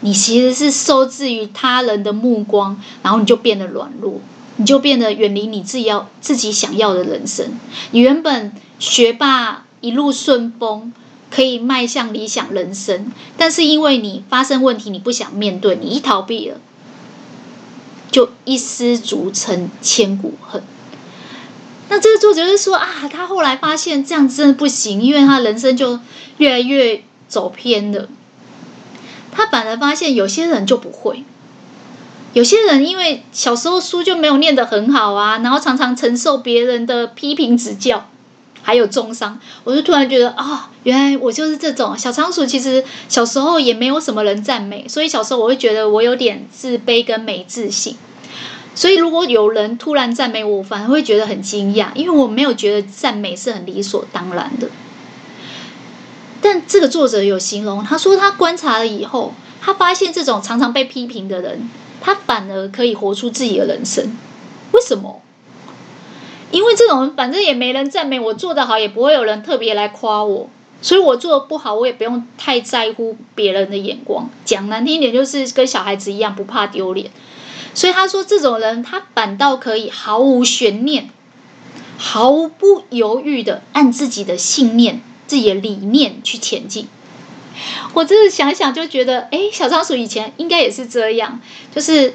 [0.00, 4.20] 你其实是受制于他人的目光，然后你就变得软弱，
[4.56, 7.58] 你就变得远离你自己要自己想要的人生。
[7.90, 10.92] 你原本学霸一路顺风，
[11.30, 16.56] 可以迈向理想人生，但是因为你发生问题，你不想面对，你一逃避了，
[18.10, 20.62] 就一失足成千古恨。
[21.88, 26.00] 那这个作者就说啊，他后来发现这样真的不行，因为他人生就
[26.38, 28.08] 越来越走偏了。
[29.32, 31.24] 他反而发现有些人就不会，
[32.32, 38.08] 有些人因为小时候书就没有念得很好啊，然后常常承受别人的批评指教，
[38.62, 39.38] 还有中伤。
[39.64, 42.44] 我就突然觉得啊，原来我就是这种小仓鼠。
[42.44, 47.96] 其实小时候也没有什么人赞美，所以小时候我会觉得我有点自卑跟没自信。
[48.72, 54.68] 所以，如果有人突然赞美我，我反而会觉得很惊讶，因为我没有觉得赞美是很理所当然的。
[56.40, 61.68] 但这个作者有形容，他说他观察了以后，他发现这种常常被批评的人，
[62.00, 64.16] 他反而可以活出自己的人生。
[64.70, 65.20] 为什么？
[66.50, 70.48] 因为这种人反正也没人赞美我做得好，也不会有人特别来夸我，
[70.82, 74.28] 所以我做得不好，我也不用太在乎别人的眼光。
[74.44, 77.10] 讲难听一点，就是跟小孩子一样，不怕丢脸。
[77.72, 81.08] 所以他说，这种人他反倒可以毫无悬念、
[81.96, 86.88] 毫不犹豫的按自己的信念、自己的理念去前进。
[87.92, 91.40] 我真的想想就觉得，哎，小仓鼠以前应该也是这样，
[91.72, 92.14] 就是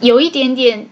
[0.00, 0.88] 有一点点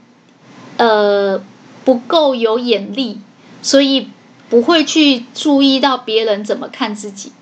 [0.79, 1.43] 呃
[1.89, 3.19] 不够有眼力，
[3.63, 4.11] 所以
[4.51, 7.33] 不会去注意到别人怎么看自己。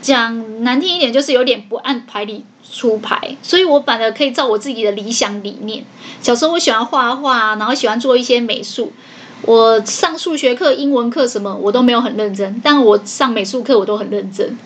[0.00, 5.84] 讲难听一点，就是有点不按牌理出牌，所以我反而可以照我自己的理想理念。
[6.22, 8.94] 小时候我喜欢画画，然后喜欢做一些美术。
[9.42, 14.56] 我上数学课、英文课什么，我都没有很认真，但我上美术课我都很认真，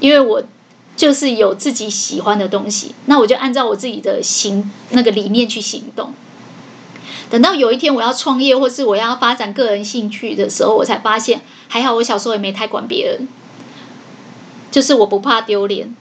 [0.00, 0.42] 因为我
[0.94, 6.12] 就是有自己喜欢的东西，那我就按照我自己的行那个理念去行动。
[7.30, 13.28] 等到有一天我要创业，或是我要发展个人兴趣的时候，我才发现，还好我小时候也没太管别人。
[14.70, 15.94] 就是我不怕丢脸，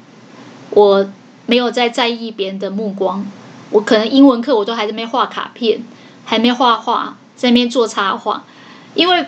[0.71, 1.09] 我
[1.45, 3.25] 没有在在意别人的目光。
[3.71, 5.83] 我可能英文课我都还在那边画卡片，
[6.25, 8.45] 还没画画，在那边做插画。
[8.93, 9.25] 因为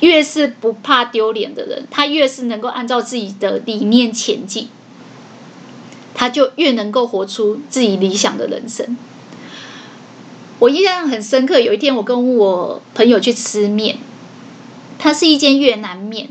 [0.00, 4.68] 越是不怕丢脸的人，他越是能够按照自己的理念前进，
[6.14, 8.96] 他就越能够活出自己理想的人生。
[10.60, 13.98] 我印象很深刻，有一天我跟我朋友去吃面，
[14.98, 16.28] 它是一间越南面。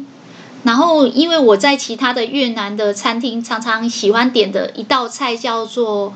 [0.64, 6.14] 然后，因为我在其他的越南的餐厅常常喜欢点的一道菜叫做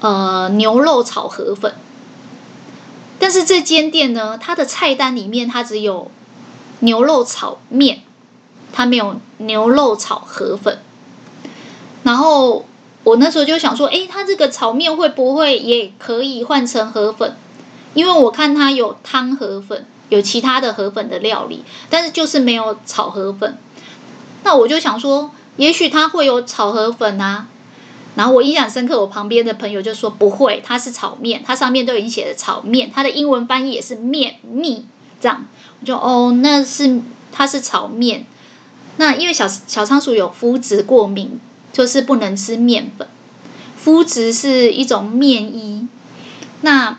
[0.00, 1.74] 呃牛肉炒河粉，
[3.18, 6.10] 但是这间店呢，它的菜单里面它只有
[6.80, 8.02] 牛肉炒面，
[8.72, 10.78] 它没有牛肉炒河粉。
[12.04, 12.66] 然后
[13.04, 17.36] 我那时候就想说，诶，它这个炒面会不会也可以换成河粉？
[17.94, 19.86] 因为我看它有汤河粉。
[20.08, 23.56] 有其他的河粉的料理，但是就是没有炒河粉。
[24.44, 27.46] 那我就想说，也许它会有炒河粉啊。
[28.14, 34.84] 然后我印象深刻，我旁边的朋友就说不会，它是炒面，它上面都已经写了炒面，它的英文翻译也是面蜜
[35.18, 35.46] 这样。
[35.80, 37.00] 我就哦，那是
[37.32, 38.26] 它是炒面。
[38.98, 41.40] 那因为小小仓鼠有麸质过敏，
[41.72, 43.08] 就是不能吃面粉。
[43.84, 45.88] 麸质是一种面衣。
[46.60, 46.98] 那。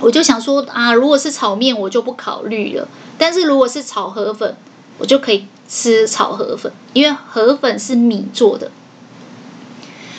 [0.00, 2.88] 我就想说啊，如果是炒面，我就不考虑了。
[3.18, 4.56] 但是如果是炒河粉，
[4.98, 8.72] 我就可以吃炒河粉，因为河粉是米做的。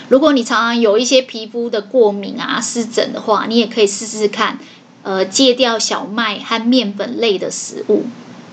[0.08, 4.60] 如果你常常有一些皮肤的过敏啊、湿疹的话，你也可以试试看，
[5.02, 8.04] 呃，戒掉小麦和面粉类的食物，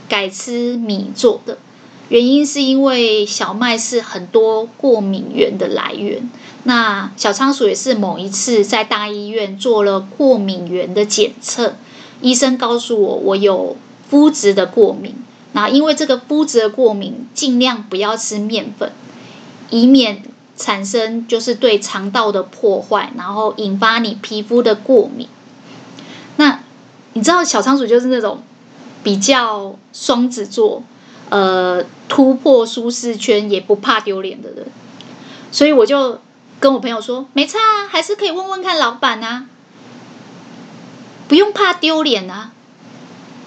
[0.09, 1.59] 改吃米做的。
[2.13, 6.29] 原因是因为小麦是很多过敏源的来源。
[6.65, 11.75] 那小仓鼠也是某一次在大医院做了过敏源的检测，
[12.21, 13.79] 医生告诉我我有
[14.11, 15.15] 麸质的过敏。
[15.53, 18.93] 那因为这个麸质的过敏，尽量不要吃面粉，
[19.71, 20.23] 以免
[20.55, 25.27] 产生就是对肠道的破坏，然后引发你皮肤的过敏。
[26.37, 26.61] 那
[27.15, 28.43] 你知道小仓鼠就是那种
[29.03, 30.83] 比较双子座，
[31.33, 34.67] 呃，突破舒适圈也不怕丢脸的人，
[35.51, 36.19] 所以我就
[36.61, 39.47] 跟我朋友说，没差啊，还是可以问问看老板啊，
[41.29, 42.53] 不用怕丢脸啊。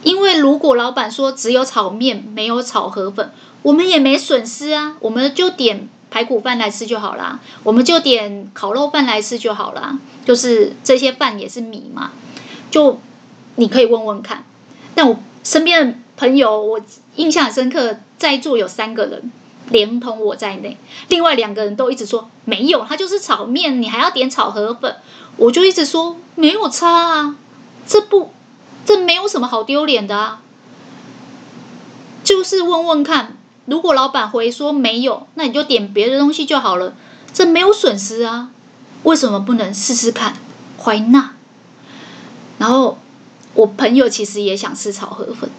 [0.01, 3.31] 因为如果老板说只有炒面没有炒河粉，
[3.61, 12.13] 我们也没损失啊，我们就点排骨饭来吃就好啦，我们就点烤肉饭来吃就好啦，就是这些饭也是米嘛，
[12.71, 12.99] 就
[13.57, 14.43] 你可以问问看。
[14.95, 16.81] 但我身边的朋友，我
[17.15, 19.31] 印象很深刻，在座有三个人，
[19.69, 20.77] 连同我在内，
[21.07, 24.95] 另外两个人都一直说没有，他就是炒面，你还要点炒河粉，
[25.37, 27.35] 我就一直说没有差啊，
[27.87, 28.33] 这不。
[28.87, 30.41] 这没有什么好丢脸的啊，
[32.23, 33.35] 就是问问看，
[33.65, 36.93] 如果老板回说没有，那你就点别的东西就好了，
[37.33, 38.51] 这没有损失啊，
[39.01, 40.35] 为什么不能试试看
[40.83, 41.31] ？Why not？
[42.59, 42.99] 然后
[43.55, 45.49] 我朋友其实也想吃炒河粉，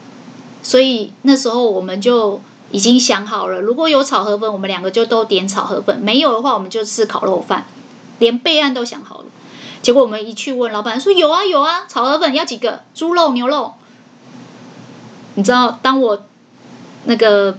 [0.62, 2.40] 所以那时候我们就
[2.70, 7.66] 已经想好了，如果有炒河粉，我们两个就都点炒河粉；没有的话，我们就吃烤肉饭，
[8.18, 9.24] 连备案都想好了。
[9.82, 12.82] 结果我们一去问老板说，有啊有啊，炒河粉要几个？
[12.94, 13.74] 猪肉牛肉？
[15.34, 16.24] 你知道，当我
[17.04, 17.58] 那个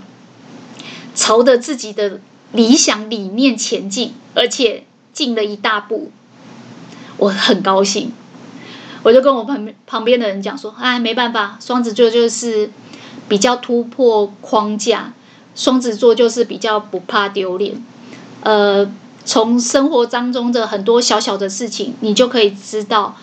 [1.16, 2.20] 朝着自己的
[2.52, 4.84] 理想理念前进，而且
[5.14, 6.12] 进了一大步，
[7.18, 8.12] 我很高兴。
[9.08, 12.70] 我就跟我旁边旁边的人讲说：“哎，没办法，双子座就是
[13.30, 15.14] 比较突破框架，
[15.56, 17.82] 双子座就是比较不怕丢脸。”
[18.44, 18.92] 呃。
[19.30, 23.18] 从生活当中的很多小小的事情，你就可以知道，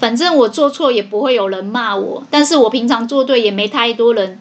[0.00, 4.40] 反正我做错也不会有人骂我，但是我平常做对也没太多人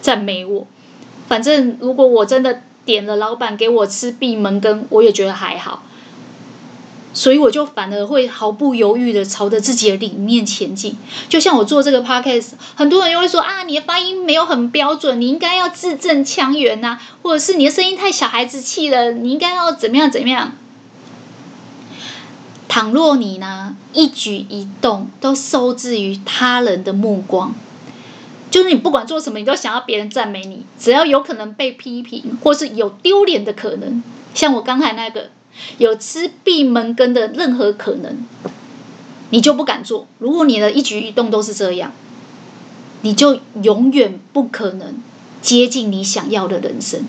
[0.00, 0.64] 赞美我。
[1.26, 5.82] 反正如果我真的点了老板给我吃闭门羹，我也觉得还好。
[7.14, 10.96] 所以我就反而会毫不犹豫的朝着自己的理念前进。
[11.28, 20.52] 就像我做这个 podcast，很多人又会说啊，你的发音没有很标准，你应该要字正腔圆呐，或者是你的声音太小孩子气了，你应该要怎么样怎么样。
[22.68, 27.54] 倘若你呢，一举一动都受制于他人的目光，
[28.50, 34.02] 就是你不管做什么，你都想要别人赞美你，只要有可能被批评或是有丢脸的可能，
[34.34, 35.30] 像我刚才那个。
[35.78, 38.16] 有吃闭门羹的任何可能，
[39.30, 40.06] 你就不敢做。
[40.18, 41.92] 如果你的一举一动都是这样，
[43.02, 44.94] 你就永远不可能
[45.42, 47.02] 接近你想要的人生，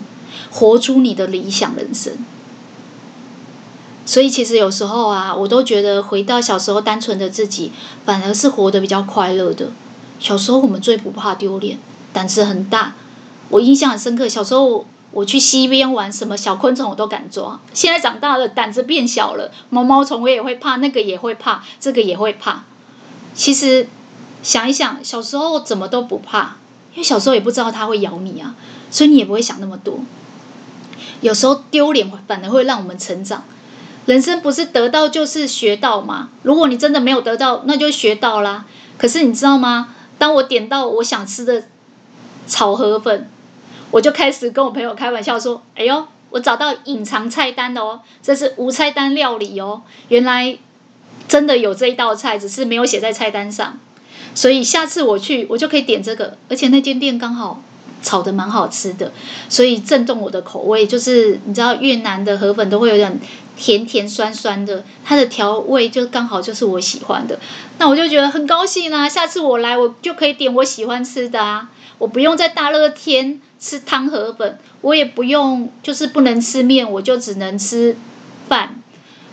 [0.50, 2.12] 活出你的理想人生。
[4.06, 7.72] 所以，其实有时候啊，我都觉得回到小时候单纯的自己，
[8.04, 9.68] 反而是活得比较快乐的。
[10.18, 11.78] 小时候我们最不怕丢脸，
[12.12, 12.94] 胆子很大。
[13.50, 14.86] 我印象很深刻，小时候。
[15.12, 17.58] 我去溪边玩，什么小昆虫我都敢抓。
[17.74, 22.64] 现在长大了，胆子变小了，毛毛虫我也会怕，那个也会怕，这个也会怕。
[23.34, 23.88] 其实
[24.42, 26.56] 想一想，小时候怎么都不怕，
[26.94, 28.54] 因为小时候也不知道它会咬你啊，
[28.90, 29.98] 所以你也不会想那么多。
[31.20, 33.44] 有时候丢脸反而会让我们成长。
[34.06, 36.30] 人生不是得到就是学到吗？
[36.42, 38.64] 如果你真的没有得到，那就学到啦。
[38.96, 39.94] 可是你知道吗？
[40.18, 41.64] 当我点到我想吃的
[42.46, 43.28] 炒河粉。
[43.90, 49.82] 我就开始跟我朋友开玩笑说：“哎呦，我找到隐藏菜单了哦，这是无菜单料理哦。
[50.08, 50.58] 原来
[51.26, 53.78] 真的有这一道菜，只是没有写在菜单上。
[54.34, 56.36] 所以下次我去，我就可以点这个。
[56.48, 57.60] 而且那间店刚好
[58.00, 59.12] 炒得蛮好吃的，
[59.48, 60.86] 所以震动我的口味。
[60.86, 63.18] 就是你知道越南的河粉都会有点
[63.56, 67.40] 甜甜酸酸的，它的调味就刚好就是我喜欢的。
[67.78, 69.08] 那我就觉得很高兴啦。
[69.08, 71.68] 下次我来，我就可以点我喜欢吃的啊，
[71.98, 77.94] 我不用在大热天。”吃汤河粉，我也不用，就是不能吃面，我就只能吃
[78.48, 78.76] 饭，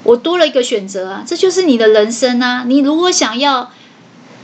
[0.03, 1.23] 我多了一个选择啊！
[1.25, 2.65] 这就是你的人生啊！
[2.67, 3.71] 你如果想要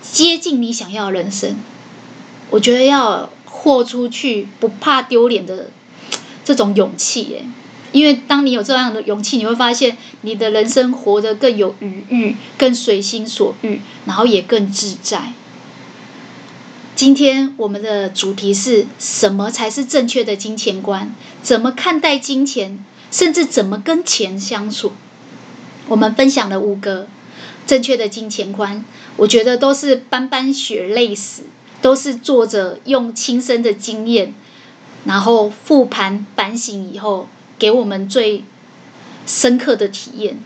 [0.01, 1.57] 接近你想要的人生，
[2.49, 5.69] 我觉得要豁出去，不怕丢脸的
[6.45, 7.45] 这种勇气耶。
[7.91, 15.34] 因为当你有这样的勇气，你会发现你的人生活得更有余裕，更随心所欲，然后也更自在。
[16.95, 21.13] 今天我们的主题是什么才是正确的金钱观？
[21.41, 22.85] 怎么看待金钱？
[23.09, 24.91] 甚至怎么跟钱相处？
[25.87, 27.07] 我们分享了五个
[27.65, 28.85] 正确的金钱观，
[29.17, 31.41] 我觉得都是斑斑血泪史，
[31.81, 34.33] 都是作者用亲身的经验，
[35.05, 37.27] 然后复盘反省以后，
[37.57, 38.43] 给我们最
[39.25, 40.37] 深刻的体验。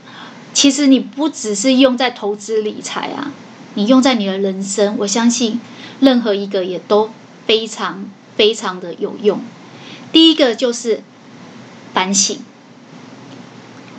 [0.53, 3.33] 其实你不只是用在投资理财啊，
[3.75, 5.59] 你用在你的人生，我相信。
[5.99, 7.09] 任何一个也都
[7.45, 9.41] 非常非常的有用。
[10.11, 11.03] 第一个就是
[11.93, 12.39] 反省，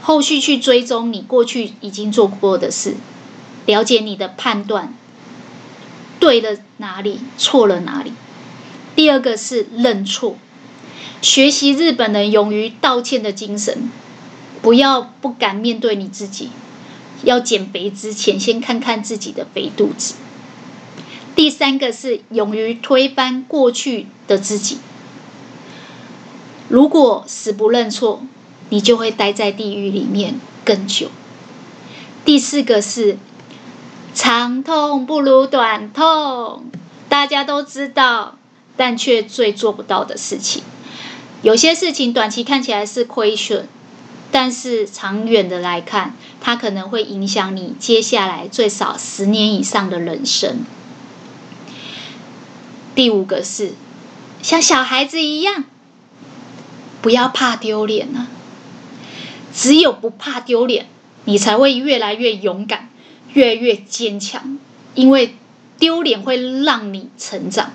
[0.00, 2.94] 后续去追踪你过去已经做过的事，
[3.66, 4.94] 了解你的判断
[6.18, 8.12] 对了哪里，错了哪里。
[8.96, 10.36] 第二个是认错，
[11.22, 13.90] 学习日本人勇于道歉的精神，
[14.62, 16.50] 不要不敢面对你自己。
[17.24, 20.14] 要减肥之前，先看看自己的肥肚子。
[21.38, 24.78] 第三个是勇于推翻过去的自己。
[26.68, 28.22] 如果死不认错，
[28.70, 31.12] 你就会待在地狱里面更久。
[32.24, 33.18] 第四个是
[34.12, 36.64] 长痛不如短痛，
[37.08, 38.36] 大家都知道，
[38.76, 40.64] 但却最做不到的事情。
[41.42, 43.68] 有些事情短期看起来是亏损，
[44.32, 50.64] 但是长远的来看，它可能会影响你接下来最少十年以上的人生。
[52.98, 53.74] 第五个是
[54.42, 55.62] 像小孩子一样，
[57.00, 58.26] 不要怕丢脸啊！
[59.54, 60.86] 只有不怕丢脸，
[61.24, 62.88] 你才会越来越勇敢，
[63.34, 64.58] 越来越坚强。
[64.96, 65.36] 因为
[65.78, 67.70] 丢脸会让你成长，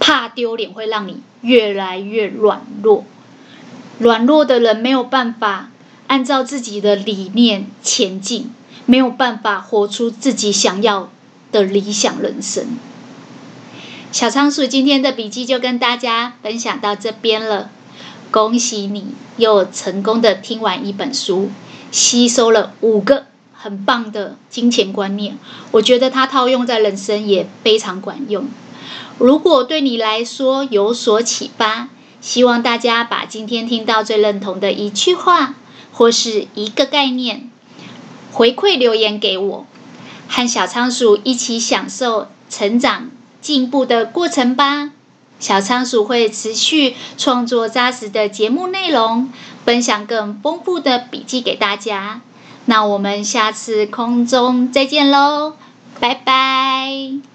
[0.00, 3.04] 怕丢脸会让你越来越软弱。
[4.00, 5.70] 软弱的人没有办法
[6.08, 8.50] 按照自己的理念前进，
[8.84, 11.08] 没有办法活出自己想要
[11.52, 12.66] 的理想人生。
[14.12, 17.70] 小仓鼠今天的笔记就跟大家分享到这边了，
[18.32, 21.50] 恭喜你又成功的听完一本书，
[21.92, 25.38] 吸收了五个很棒的金钱观念，
[25.70, 28.48] 我觉得它套用在人生也非常管用。
[29.18, 31.88] 如果对你来说有所启发，
[32.20, 35.54] 希望大家把今天听到最认同的一句话
[35.92, 37.48] 或是一个概念
[38.32, 39.66] 回馈留言给我，
[40.26, 43.10] 和小仓鼠一起享受成长。
[43.40, 44.90] 进步的过程吧，
[45.38, 49.32] 小仓鼠会持续创作扎实的节目内容，
[49.64, 52.20] 分享更丰富的笔记给大家。
[52.66, 55.54] 那我们下次空中再见喽，
[55.98, 57.29] 拜拜。